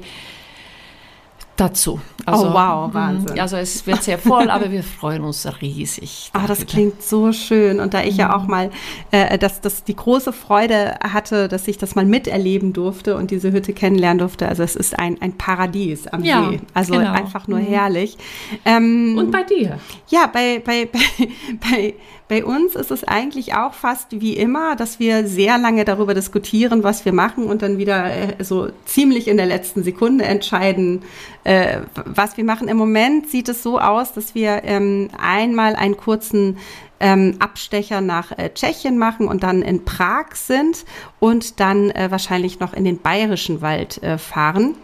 dazu. 1.61 2.01
Also, 2.27 2.49
oh 2.49 2.55
wow, 2.55 2.89
mhm. 2.89 2.95
Wahnsinn. 2.95 3.41
Also 3.41 3.57
es 3.57 3.87
wird 3.87 4.03
sehr 4.03 4.19
voll, 4.19 4.51
aber 4.51 4.71
wir 4.71 4.83
freuen 4.83 5.23
uns 5.23 5.47
riesig. 5.61 6.31
Ah, 6.33 6.47
das 6.47 6.67
klingt 6.67 7.03
so 7.03 7.33
schön. 7.33 7.81
Und 7.81 7.95
da 7.95 8.03
ich 8.03 8.15
mhm. 8.15 8.21
ja 8.21 8.37
auch 8.37 8.47
mal, 8.47 8.71
äh, 9.11 9.39
dass 9.39 9.61
das 9.61 9.85
die 9.85 9.97
große 9.97 10.33
Freude 10.33 10.97
hatte, 11.03 11.49
dass 11.49 11.69
ich 11.69 11.79
das 11.79 11.95
mal 11.95 12.05
miterleben 12.05 12.73
durfte 12.73 13.17
und 13.17 13.31
diese 13.31 13.53
Hütte 13.53 13.73
kennenlernen 13.73 14.19
durfte. 14.19 14.49
Also 14.49 14.63
es 14.63 14.77
ist 14.77 14.99
ein, 14.99 15.21
ein 15.21 15.37
Paradies 15.37 16.07
am 16.07 16.25
ja, 16.25 16.51
See. 16.51 16.61
Also 16.75 16.95
genau. 16.95 17.13
einfach 17.13 17.49
nur 17.49 17.59
mhm. 17.59 17.67
herrlich. 17.67 18.17
Ähm, 18.65 19.17
und 19.19 19.31
bei 19.31 19.43
dir? 19.43 19.79
Ja, 20.09 20.27
bei, 20.33 20.63
bei, 20.65 20.87
bei, 20.91 21.29
bei 21.71 21.95
bei 22.31 22.45
uns 22.45 22.77
ist 22.77 22.93
es 22.93 23.03
eigentlich 23.03 23.55
auch 23.55 23.75
fast 23.75 24.21
wie 24.21 24.37
immer, 24.37 24.77
dass 24.77 25.01
wir 25.01 25.27
sehr 25.27 25.59
lange 25.59 25.85
darüber 25.85 26.15
diskutieren, 26.15 26.85
was 26.85 27.05
wir 27.05 27.13
machen 27.13 27.47
und 27.47 27.61
dann 27.61 27.77
wieder 27.77 28.05
äh, 28.05 28.45
so 28.45 28.69
ziemlich 28.85 29.27
in 29.27 29.37
der 29.37 29.47
letzten 29.47 29.83
Sekunde 29.83 30.25
entscheiden, 30.27 31.03
äh, 31.43 31.81
was 32.05 32.37
wir 32.37 32.45
machen. 32.45 32.69
Im 32.69 32.77
Moment 32.77 33.29
sieht 33.29 33.49
es 33.49 33.65
so 33.65 33.81
aus, 33.81 34.13
dass 34.13 34.37
wir 34.37 34.63
ähm, 34.63 35.09
einmal 35.21 35.75
einen 35.75 35.97
kurzen 35.97 36.59
ähm, 37.01 37.35
Abstecher 37.41 38.01
nach 38.01 38.31
äh, 38.39 38.51
Tschechien 38.55 38.97
machen 38.97 39.27
und 39.27 39.43
dann 39.43 39.63
in 39.63 39.85
Prag 39.85 40.37
sind 40.37 40.85
und 41.19 41.59
dann 41.59 41.91
äh, 41.91 42.13
wahrscheinlich 42.13 42.61
noch 42.61 42.75
in 42.75 42.85
den 42.85 43.01
Bayerischen 43.01 43.61
Wald 43.61 44.01
äh, 44.05 44.19
fahren, 44.19 44.77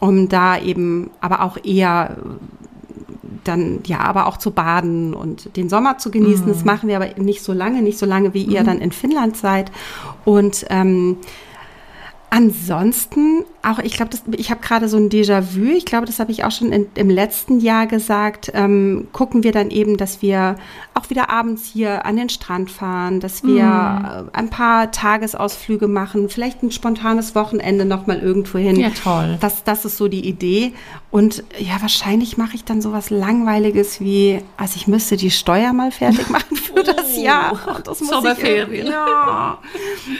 um 0.00 0.28
da 0.28 0.58
eben 0.58 1.12
aber 1.20 1.42
auch 1.42 1.58
eher 1.62 2.16
dann 3.44 3.80
ja, 3.84 4.00
aber 4.00 4.26
auch 4.26 4.36
zu 4.36 4.50
baden 4.50 5.14
und 5.14 5.56
den 5.56 5.68
Sommer 5.68 5.98
zu 5.98 6.10
genießen. 6.10 6.46
Mhm. 6.46 6.50
Das 6.50 6.64
machen 6.64 6.88
wir 6.88 6.96
aber 6.96 7.08
nicht 7.20 7.42
so 7.42 7.52
lange, 7.52 7.82
nicht 7.82 7.98
so 7.98 8.06
lange 8.06 8.34
wie 8.34 8.42
ihr 8.42 8.62
mhm. 8.62 8.66
dann 8.66 8.80
in 8.80 8.92
Finnland 8.92 9.36
seid. 9.36 9.70
Und 10.24 10.66
ähm, 10.70 11.18
Ansonsten, 12.30 13.46
auch 13.62 13.78
ich 13.78 13.94
glaube, 13.94 14.10
ich 14.36 14.50
habe 14.50 14.60
gerade 14.60 14.86
so 14.88 14.98
ein 14.98 15.08
Déjà-vu, 15.08 15.74
ich 15.74 15.86
glaube, 15.86 16.04
das 16.04 16.18
habe 16.18 16.30
ich 16.30 16.44
auch 16.44 16.50
schon 16.50 16.72
in, 16.72 16.86
im 16.94 17.08
letzten 17.08 17.58
Jahr 17.58 17.86
gesagt, 17.86 18.50
ähm, 18.52 19.08
gucken 19.12 19.44
wir 19.44 19.52
dann 19.52 19.70
eben, 19.70 19.96
dass 19.96 20.20
wir 20.20 20.56
auch 21.08 21.10
wieder 21.10 21.30
abends 21.30 21.64
hier 21.64 22.04
an 22.04 22.16
den 22.16 22.28
Strand 22.28 22.70
fahren, 22.70 23.20
dass 23.20 23.42
wir 23.42 23.64
mm. 23.64 24.30
ein 24.32 24.50
paar 24.50 24.90
Tagesausflüge 24.90 25.88
machen, 25.88 26.28
vielleicht 26.28 26.62
ein 26.62 26.70
spontanes 26.70 27.34
Wochenende 27.34 27.84
nochmal 27.84 28.18
irgendwo 28.20 28.58
hin. 28.58 28.76
Ja, 28.76 28.90
toll. 28.90 29.38
Das, 29.40 29.64
das 29.64 29.84
ist 29.84 29.96
so 29.96 30.08
die 30.08 30.26
Idee. 30.26 30.72
Und 31.10 31.42
ja, 31.58 31.80
wahrscheinlich 31.80 32.36
mache 32.36 32.54
ich 32.54 32.64
dann 32.64 32.82
sowas 32.82 33.10
Langweiliges 33.10 34.00
wie, 34.00 34.40
also 34.56 34.76
ich 34.76 34.86
müsste 34.86 35.16
die 35.16 35.30
Steuer 35.30 35.72
mal 35.72 35.90
fertig 35.90 36.28
machen 36.30 36.56
für 36.56 36.80
oh, 36.80 36.82
das 36.82 37.16
Jahr. 37.16 37.52
Und 37.76 37.86
das 37.86 38.00
muss 38.00 38.10
Sommerferien. 38.10 38.86
Ich, 38.86 38.92
ja. 38.92 39.58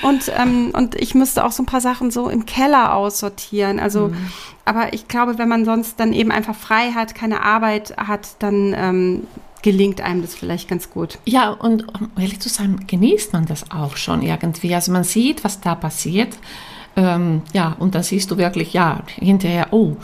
Und, 0.03 0.33
ähm, 0.37 0.70
und 0.72 0.94
ich 0.94 1.14
müsste 1.14 1.44
auch 1.44 1.53
so 1.53 1.62
ein 1.62 1.66
paar 1.66 1.81
Sachen 1.81 2.11
so 2.11 2.29
im 2.29 2.46
Keller 2.46 2.94
aussortieren. 2.94 3.79
Also, 3.79 4.09
mhm. 4.09 4.16
aber 4.64 4.92
ich 4.92 5.09
glaube, 5.09 5.38
wenn 5.38 5.48
man 5.48 5.64
sonst 5.64 6.01
dann 6.01 6.12
eben 6.12 6.31
einfach 6.31 6.55
frei 6.55 6.92
hat, 6.92 7.14
keine 7.14 7.42
Arbeit 7.42 7.94
hat, 7.98 8.29
dann 8.38 8.74
ähm, 8.77 9.27
gelingt 9.62 10.01
einem 10.01 10.23
das 10.23 10.35
vielleicht 10.35 10.68
ganz 10.68 10.90
gut. 10.90 11.18
Ja, 11.25 11.51
und 11.51 11.88
um 11.88 12.11
ehrlich 12.16 12.40
zu 12.40 12.49
sein, 12.49 12.87
genießt 12.87 13.33
man 13.33 13.47
das 13.47 13.71
auch 13.71 13.97
schon 13.97 14.23
irgendwie. 14.23 14.75
Also 14.75 14.92
man 14.92 15.05
sieht, 15.05 15.44
was 15.44 15.61
da 15.61 15.75
passiert. 15.75 16.37
Ähm, 16.97 17.42
ja, 17.53 17.77
und 17.79 17.94
dann 17.94 18.03
siehst 18.03 18.31
du 18.31 18.38
wirklich, 18.38 18.73
ja, 18.73 19.03
hinterher, 19.16 19.68
oh, 19.73 19.97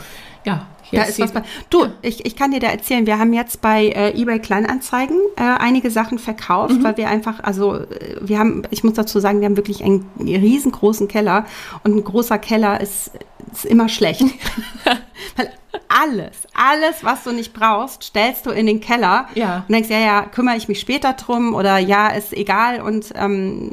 ja, 0.45 0.67
da 0.95 1.03
ist 1.03 1.19
was 1.19 1.31
bei. 1.31 1.43
Du, 1.69 1.87
ich, 2.01 2.25
ich 2.25 2.35
kann 2.35 2.51
dir 2.51 2.59
da 2.59 2.67
erzählen, 2.67 3.05
wir 3.05 3.19
haben 3.19 3.33
jetzt 3.33 3.61
bei 3.61 3.87
äh, 3.87 4.19
eBay 4.19 4.39
Kleinanzeigen 4.39 5.17
äh, 5.35 5.41
einige 5.43 5.91
Sachen 5.91 6.19
verkauft, 6.19 6.75
mhm. 6.75 6.83
weil 6.83 6.97
wir 6.97 7.09
einfach, 7.09 7.43
also 7.43 7.75
äh, 7.75 8.17
wir 8.21 8.39
haben, 8.39 8.63
ich 8.71 8.83
muss 8.83 8.93
dazu 8.93 9.19
sagen, 9.19 9.39
wir 9.39 9.45
haben 9.45 9.57
wirklich 9.57 9.83
einen 9.83 10.09
riesengroßen 10.19 11.07
Keller 11.07 11.45
und 11.83 11.95
ein 11.95 12.03
großer 12.03 12.37
Keller 12.37 12.81
ist, 12.81 13.11
ist 13.51 13.65
immer 13.65 13.89
schlecht. 13.89 14.23
weil 15.35 15.51
alles, 15.87 16.47
alles, 16.53 17.03
was 17.03 17.23
du 17.23 17.31
nicht 17.31 17.53
brauchst, 17.53 18.03
stellst 18.03 18.45
du 18.45 18.51
in 18.51 18.65
den 18.65 18.79
Keller 18.79 19.27
ja. 19.35 19.63
und 19.67 19.73
denkst, 19.73 19.89
ja, 19.89 19.99
ja, 19.99 20.21
kümmere 20.23 20.57
ich 20.57 20.67
mich 20.67 20.79
später 20.79 21.13
drum 21.13 21.53
oder 21.53 21.77
ja, 21.77 22.09
ist 22.09 22.33
egal 22.33 22.81
und 22.81 23.13
ähm, 23.15 23.71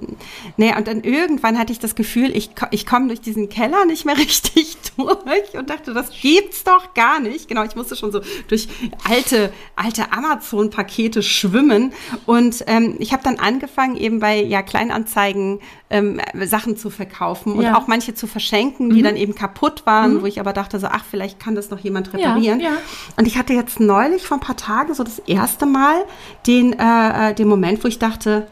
nee, 0.56 0.74
und 0.76 0.88
dann 0.88 1.02
irgendwann 1.02 1.58
hatte 1.58 1.72
ich 1.72 1.78
das 1.78 1.94
Gefühl, 1.94 2.36
ich, 2.36 2.50
ich 2.70 2.86
komme 2.86 3.08
durch 3.08 3.20
diesen 3.20 3.48
Keller 3.48 3.84
nicht 3.86 4.04
mehr 4.04 4.16
richtig 4.18 4.76
durch 5.24 5.58
und 5.58 5.70
dachte, 5.70 5.94
das 5.94 6.10
gibt's 6.20 6.64
doch 6.64 6.94
gar 6.94 7.20
nicht. 7.20 7.48
Genau, 7.48 7.64
ich 7.64 7.76
musste 7.76 7.96
schon 7.96 8.12
so 8.12 8.20
durch 8.48 8.68
alte, 9.08 9.52
alte 9.76 10.12
Amazon-Pakete 10.12 11.22
schwimmen 11.22 11.92
und 12.26 12.64
ähm, 12.66 12.96
ich 12.98 13.12
habe 13.12 13.22
dann 13.22 13.38
angefangen, 13.38 13.96
eben 13.96 14.20
bei 14.20 14.42
ja, 14.42 14.62
Kleinanzeigen 14.62 15.60
ähm, 15.90 16.20
Sachen 16.44 16.76
zu 16.76 16.90
verkaufen 16.90 17.52
und 17.52 17.62
ja. 17.62 17.76
auch 17.76 17.86
manche 17.86 18.14
zu 18.14 18.26
verschenken, 18.26 18.90
die 18.90 19.00
mhm. 19.00 19.04
dann 19.04 19.16
eben 19.16 19.34
kaputt 19.34 19.84
waren, 19.86 20.14
mhm. 20.14 20.22
wo 20.22 20.26
ich 20.26 20.40
aber 20.40 20.52
dachte 20.52 20.78
so, 20.78 20.86
ach, 20.86 21.04
vielleicht 21.08 21.38
kann 21.38 21.54
das 21.54 21.70
noch 21.70 21.78
jemand 21.78 22.12
reparieren. 22.12 22.60
Ja, 22.60 22.70
ja. 22.70 22.76
Und 23.16 23.26
ich 23.26 23.36
hatte 23.36 23.52
jetzt 23.52 23.80
neulich 23.80 24.22
vor 24.22 24.38
ein 24.38 24.40
paar 24.40 24.56
Tagen 24.56 24.94
so 24.94 25.04
das 25.04 25.18
erste 25.20 25.66
Mal 25.66 26.04
den, 26.46 26.72
äh, 26.78 27.30
äh 27.30 27.34
den 27.34 27.48
Moment, 27.48 27.84
wo 27.84 27.88
ich 27.88 27.98
dachte, 27.98 28.46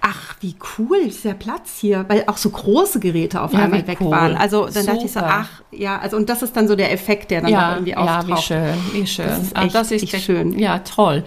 ach, 0.00 0.36
wie 0.40 0.54
cool 0.78 1.10
der 1.24 1.34
Platz 1.34 1.78
hier, 1.80 2.04
weil 2.08 2.24
auch 2.26 2.36
so 2.36 2.50
große 2.50 3.00
Geräte 3.00 3.40
auf 3.40 3.52
ja, 3.52 3.60
einmal 3.60 3.86
weg 3.86 3.98
cool. 4.00 4.10
waren. 4.10 4.36
Also 4.36 4.64
dann 4.64 4.72
Super. 4.72 4.86
dachte 4.86 5.04
ich 5.06 5.12
so, 5.12 5.20
ach, 5.20 5.48
ja, 5.70 5.98
also 5.98 6.16
und 6.16 6.28
das 6.28 6.42
ist 6.42 6.56
dann 6.56 6.68
so 6.68 6.76
der 6.76 6.92
Effekt, 6.92 7.30
der 7.30 7.42
dann 7.42 7.50
ja, 7.50 7.72
irgendwie 7.74 7.96
auftaucht. 7.96 8.28
Ja, 8.28 8.36
wie 8.36 8.42
schön, 8.42 8.74
wie 8.92 9.06
schön. 9.06 9.26
Das 9.26 9.42
ist, 9.42 9.56
echt, 9.56 9.74
das 9.74 9.90
ist 9.90 10.14
echt 10.14 10.24
schön. 10.24 10.58
Ja, 10.58 10.78
toll. 10.80 11.24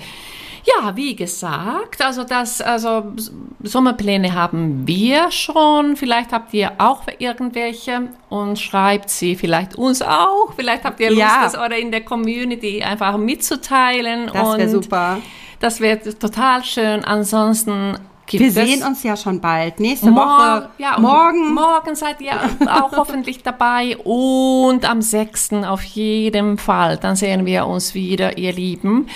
Ja, 0.66 0.96
wie 0.96 1.16
gesagt, 1.16 2.04
also 2.04 2.24
das, 2.24 2.60
also 2.60 3.14
Sommerpläne 3.62 4.34
haben 4.34 4.88
wir 4.88 5.30
schon. 5.30 5.96
Vielleicht 5.96 6.32
habt 6.32 6.54
ihr 6.56 6.72
auch 6.80 7.04
irgendwelche 7.20 8.10
und 8.30 8.58
schreibt 8.58 9.12
sie 9.12 9.36
vielleicht 9.36 9.76
uns 9.76 10.02
auch. 10.02 10.54
Vielleicht 10.56 10.84
habt 10.84 11.00
ihr 11.00 11.10
Lust, 11.10 11.20
ja. 11.20 11.44
das 11.44 11.56
oder 11.56 11.78
in 11.78 11.92
der 11.92 12.02
Community 12.02 12.82
einfach 12.82 13.16
mitzuteilen. 13.18 14.32
Das 14.34 14.58
wäre 14.58 14.70
super. 14.70 15.18
Das 15.60 15.80
wäre 15.80 16.00
total 16.18 16.64
schön. 16.64 17.06
Ansonsten 17.06 18.00
wir 18.28 18.52
sehen 18.52 18.84
uns 18.84 19.04
ja 19.04 19.16
schon 19.16 19.40
bald. 19.40 19.80
Nächste 19.80 20.12
Mor 20.12 20.26
Woche. 20.26 20.70
Ja, 20.78 21.00
morgen. 21.00 21.54
Morgen 21.54 21.96
seid 21.96 22.22
ihr 22.22 22.34
auch 22.68 22.92
hoffentlich 22.96 23.44
dabei. 23.44 23.98
Und 23.98 24.90
am 24.90 25.02
6. 25.02 25.54
auf 25.66 25.84
jeden 25.84 26.58
Fall. 26.58 26.98
Dann 26.98 27.16
sehen 27.16 27.46
wir 27.46 27.66
uns 27.66 27.94
wieder, 27.94 28.38
ihr 28.38 28.54
Lieben. 28.54 29.08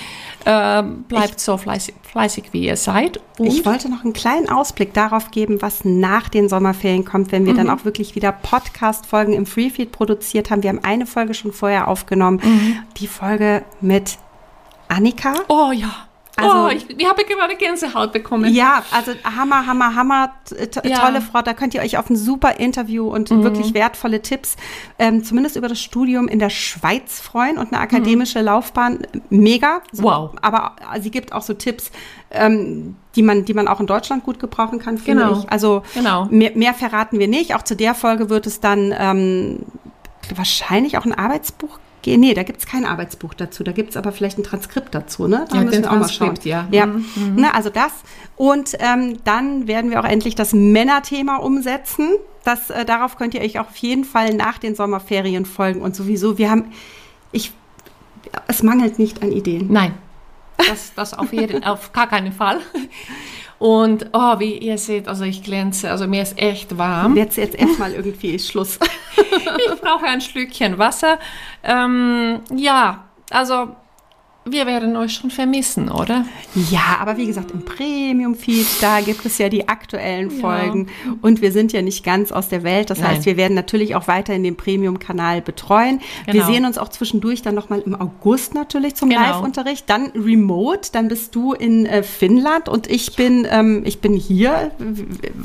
Ähm, 0.46 1.04
bleibt 1.04 1.36
ich, 1.38 1.42
so 1.42 1.58
fleißig, 1.58 1.96
fleißig, 2.02 2.46
wie 2.52 2.66
ihr 2.66 2.78
seid. 2.78 3.20
Und 3.38 3.48
ich 3.48 3.66
wollte 3.66 3.90
noch 3.90 4.04
einen 4.04 4.14
kleinen 4.14 4.50
Ausblick 4.50 4.94
darauf 4.94 5.32
geben, 5.32 5.62
was 5.62 5.84
nach 5.84 6.30
den 6.30 6.48
Sommerferien 6.48 7.04
kommt, 7.04 7.32
wenn 7.32 7.46
wir 7.46 7.54
mhm. 7.54 7.58
dann 7.58 7.70
auch 7.70 7.86
wirklich 7.86 8.16
wieder 8.16 8.32
Podcast-Folgen 8.32 9.34
im 9.34 9.46
Freefeed 9.46 9.92
produziert 9.92 10.50
haben. 10.50 10.64
Wir 10.64 10.70
haben 10.70 10.84
eine 10.84 11.06
Folge 11.06 11.34
schon 11.34 11.52
vorher 11.52 11.88
aufgenommen. 11.88 12.40
Mhm. 12.44 12.78
Die 12.98 13.08
Folge 13.08 13.64
mit 13.82 14.18
Annika. 14.88 15.34
Oh 15.50 15.72
ja. 15.72 16.09
Also, 16.42 16.66
oh, 16.66 16.70
ich, 16.70 16.90
ich 16.90 17.08
habe 17.08 17.24
gerade 17.24 17.56
Gänsehaut 17.56 18.12
bekommen. 18.12 18.54
Ja, 18.54 18.84
also 18.92 19.12
Hammer, 19.24 19.66
Hammer, 19.66 19.96
Hammer, 19.96 20.34
ja. 20.84 21.00
tolle 21.00 21.22
Frau. 21.22 21.42
Da 21.42 21.54
könnt 21.54 21.74
ihr 21.74 21.82
euch 21.82 21.98
auf 21.98 22.10
ein 22.10 22.16
super 22.16 22.60
Interview 22.60 23.08
und 23.08 23.32
mhm. 23.32 23.44
wirklich 23.44 23.74
wertvolle 23.74 24.22
Tipps, 24.22 24.56
ähm, 24.98 25.24
zumindest 25.24 25.56
über 25.56 25.68
das 25.68 25.80
Studium 25.82 26.28
in 26.28 26.40
der 26.40 26.50
Schweiz 26.50 27.20
freuen 27.20 27.58
und 27.58 27.74
eine 27.74 27.82
akademische 27.82 28.40
mhm. 28.40 28.46
Laufbahn. 28.46 29.00
Mega. 29.30 29.82
So, 29.92 30.04
wow. 30.04 30.32
Aber 30.42 30.76
sie 31.00 31.12
gibt 31.12 31.34
auch 31.34 31.42
so 31.42 31.54
Tipps, 31.54 31.92
ähm, 32.32 32.96
die 33.16 33.24
man, 33.24 33.46
die 33.46 33.54
man 33.54 33.68
auch 33.68 33.80
in 33.80 33.88
Deutschland 33.88 34.24
gut 34.24 34.40
gebrauchen 34.40 34.80
kann, 34.80 34.98
finde 34.98 35.24
genau. 35.24 35.40
ich. 35.40 35.52
Also 35.52 35.84
genau. 35.94 36.26
mehr, 36.26 36.52
mehr 36.56 36.74
verraten 36.74 37.20
wir 37.20 37.28
nicht. 37.28 37.56
Auch 37.56 37.64
zu 37.64 37.76
der 37.76 37.96
Folge 37.96 38.30
wird 38.30 38.48
es 38.48 38.60
dann 38.60 38.94
ähm, 38.98 39.60
wahrscheinlich 40.36 40.98
auch 40.98 41.06
ein 41.06 41.14
Arbeitsbuch 41.14 41.80
Nee, 42.18 42.34
da 42.34 42.44
gibt 42.44 42.60
es 42.60 42.66
kein 42.66 42.86
Arbeitsbuch 42.86 43.34
dazu. 43.34 43.64
Da 43.64 43.72
gibt 43.72 43.92
es 43.92 43.98
aber 43.98 44.12
vielleicht 44.12 44.38
ein 44.38 44.44
Transkript 44.44 44.94
dazu. 44.94 45.28
Ne? 45.28 45.46
Da 45.50 45.58
ja, 45.58 45.64
müssen 45.64 45.84
wir 45.84 45.92
auch 45.92 45.98
mal 45.98 46.10
schauen. 46.10 46.36
Ja, 46.44 46.68
ja. 46.72 46.86
Mhm. 46.86 47.36
Ne, 47.36 47.54
also 47.54 47.70
das. 47.70 47.92
Und 48.36 48.76
ähm, 48.80 49.18
dann 49.24 49.68
werden 49.68 49.92
wir 49.92 50.00
auch 50.00 50.06
endlich 50.06 50.36
das 50.36 50.54
Männerthema 50.54 51.38
umsetzen. 51.38 52.10
Das, 52.44 52.70
äh, 52.70 52.86
darauf 52.86 53.18
könnt 53.18 53.34
ihr 53.34 53.42
euch 53.42 53.60
auch 53.60 53.68
auf 53.68 53.76
jeden 53.78 54.06
Fall 54.06 54.34
nach 54.34 54.58
den 54.58 54.76
Sommerferien 54.76 55.46
folgen. 55.46 55.82
Und 55.82 55.96
sowieso, 55.96 56.38
wir 56.38 56.50
haben, 56.50 56.72
ich, 57.32 57.52
es 58.48 58.64
mangelt 58.64 59.00
nicht 59.00 59.22
an 59.22 59.32
Ideen. 59.32 59.68
Nein, 59.70 59.94
das, 60.58 60.94
das 60.96 61.14
auf, 61.14 61.34
jeden, 61.34 61.64
auf 61.64 61.94
gar 61.94 62.08
keinen 62.08 62.32
Fall. 62.32 62.60
Und 63.60 64.08
oh, 64.14 64.40
wie 64.40 64.58
ihr 64.58 64.78
seht, 64.78 65.10
also 65.10 65.26
ich 65.26 65.44
glänze, 65.44 65.92
also 65.92 66.08
mir 66.08 66.24
ist 66.24 66.40
echt 66.40 66.78
warm. 66.78 67.18
Jetzt, 67.18 67.36
jetzt 67.36 67.56
erstmal 67.56 67.94
irgendwie 67.94 68.40
Schluss. 68.40 68.80
ich 69.18 69.82
brauche 69.82 70.06
ein 70.06 70.22
Schlückchen 70.22 70.78
Wasser. 70.78 71.20
Ähm, 71.64 72.40
ja, 72.56 73.10
also 73.30 73.76
wir 74.52 74.66
werden 74.66 74.96
euch 74.96 75.14
schon 75.14 75.32
vermissen, 75.32 75.90
oder? 75.90 76.26
Ja, 76.70 76.98
aber 77.00 77.18
wie 77.18 77.26
gesagt, 77.26 77.52
im 77.52 77.64
Premium-Feed, 77.64 78.68
da 78.82 79.02
gibt 79.02 79.26
es 79.26 79.38
ja 79.38 79.50
die 79.50 79.68
aktuellen 79.68 80.32
Folgen. 80.32 80.88
Ja. 81.06 81.14
Und 81.22 81.42
wir 81.42 81.52
sind 81.52 81.74
ja 81.74 81.82
nicht 81.82 82.04
ganz 82.04 82.32
aus 82.32 82.50
der 82.50 82.64
Welt. 82.64 82.90
Das 82.90 83.00
Nein. 83.00 83.12
heißt, 83.12 83.26
wir 83.26 83.38
werden 83.38 83.54
natürlich 83.54 83.96
auch 83.96 84.08
weiter 84.08 84.34
in 84.34 84.44
dem 84.44 84.56
Premium-Kanal 84.56 85.42
betreuen. 85.42 86.02
Genau. 86.26 86.38
Wir 86.38 86.46
sehen 86.46 86.66
uns 86.66 86.78
auch 86.78 86.90
zwischendurch 86.90 87.42
dann 87.42 87.56
nochmal 87.56 87.82
im 87.82 88.00
August 88.00 88.56
natürlich 88.56 88.96
zum 88.96 89.10
genau. 89.10 89.22
Live-Unterricht. 89.22 89.90
Dann 89.90 90.12
remote, 90.16 90.90
dann 90.92 91.08
bist 91.08 91.36
du 91.36 91.54
in 91.54 91.86
äh, 91.86 92.04
Finnland 92.04 92.70
und 92.70 92.88
ich 92.88 93.16
bin, 93.16 93.48
ähm, 93.50 93.84
ich 93.86 94.00
bin 94.00 94.14
hier 94.14 94.72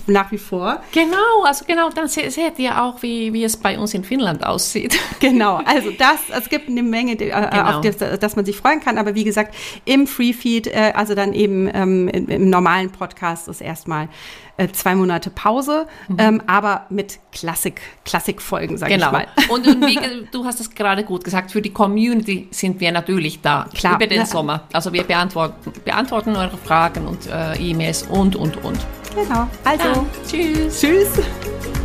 nach 0.07 0.33
wie 0.33 0.39
vor. 0.39 0.83
Genau, 0.93 1.45
also 1.45 1.65
genau, 1.67 1.91
dann 1.91 2.09
se 2.09 2.31
seht 2.31 2.59
ihr 2.59 2.83
auch, 2.83 3.03
wie, 3.03 3.33
wie 3.33 3.45
es 3.45 3.57
bei 3.57 3.79
uns 3.79 3.95
in 3.95 4.05
Finnland 4.05 4.45
aussieht. 4.45 4.99
Genau, 5.21 5.61
also 5.65 5.91
das, 5.91 6.21
es 6.37 6.49
gibt 6.49 6.69
eine 6.69 6.83
Menge, 6.83 7.13
äh, 7.13 7.17
genau. 7.17 7.79
auf 7.79 7.81
die, 7.81 7.91
dass 7.91 8.37
man 8.37 8.45
sich 8.45 8.57
freuen 8.57 8.81
kann. 8.81 8.94
Kann. 8.95 8.99
Aber 9.07 9.15
wie 9.15 9.25
gesagt, 9.25 9.55
im 9.85 10.07
Free-Feed, 10.07 10.69
äh, 10.69 10.93
also 10.95 11.15
dann 11.15 11.33
eben 11.33 11.69
ähm, 11.73 12.09
im, 12.09 12.29
im, 12.29 12.51
normalen 12.51 12.91
Podcast 12.91 13.49
ist 13.49 13.61
erstmal 13.61 14.09
äh, 14.57 14.69
zwei 14.69 14.95
Monate 14.95 15.31
Pause, 15.31 15.87
mhm. 16.09 16.17
ähm, 16.19 16.43
aber 16.47 16.87
mit 16.91 17.19
Klassik, 17.33 17.81
Klassikfolgen, 18.05 18.79
sage 18.79 18.95
genau. 18.95 19.07
ich 19.07 19.13
mal. 19.13 19.27
Und, 19.49 19.67
und 19.67 19.87
wie, 19.87 19.99
du 20.31 20.45
hast 20.45 20.61
es 20.61 20.71
gerade 20.71 21.05
gut 21.05 21.25
gesagt, 21.25 21.51
für 21.51 21.63
die 21.63 21.73
Community 21.73 22.49
sind 22.51 22.81
wir 22.81 22.93
natürlich 22.93 23.41
da 23.41 23.67
Klar, 23.75 23.97
über 23.97 24.07
den 24.07 24.21
ne? 24.21 24.27
Sommer. 24.27 24.65
Also 24.73 24.93
wir 24.93 25.05
beantworten, 25.05 25.73
beantworten 25.85 26.37
eure 26.37 26.57
Fragen 26.59 27.07
und 27.07 27.27
äh, 27.27 27.57
E-Mails 27.57 28.05
und, 28.05 28.37
und, 28.37 28.63
und. 28.65 28.79
Genau. 29.15 29.49
Also, 29.65 29.89
ja. 29.89 30.07
tschüss. 30.27 30.81
Tschüss. 30.81 31.84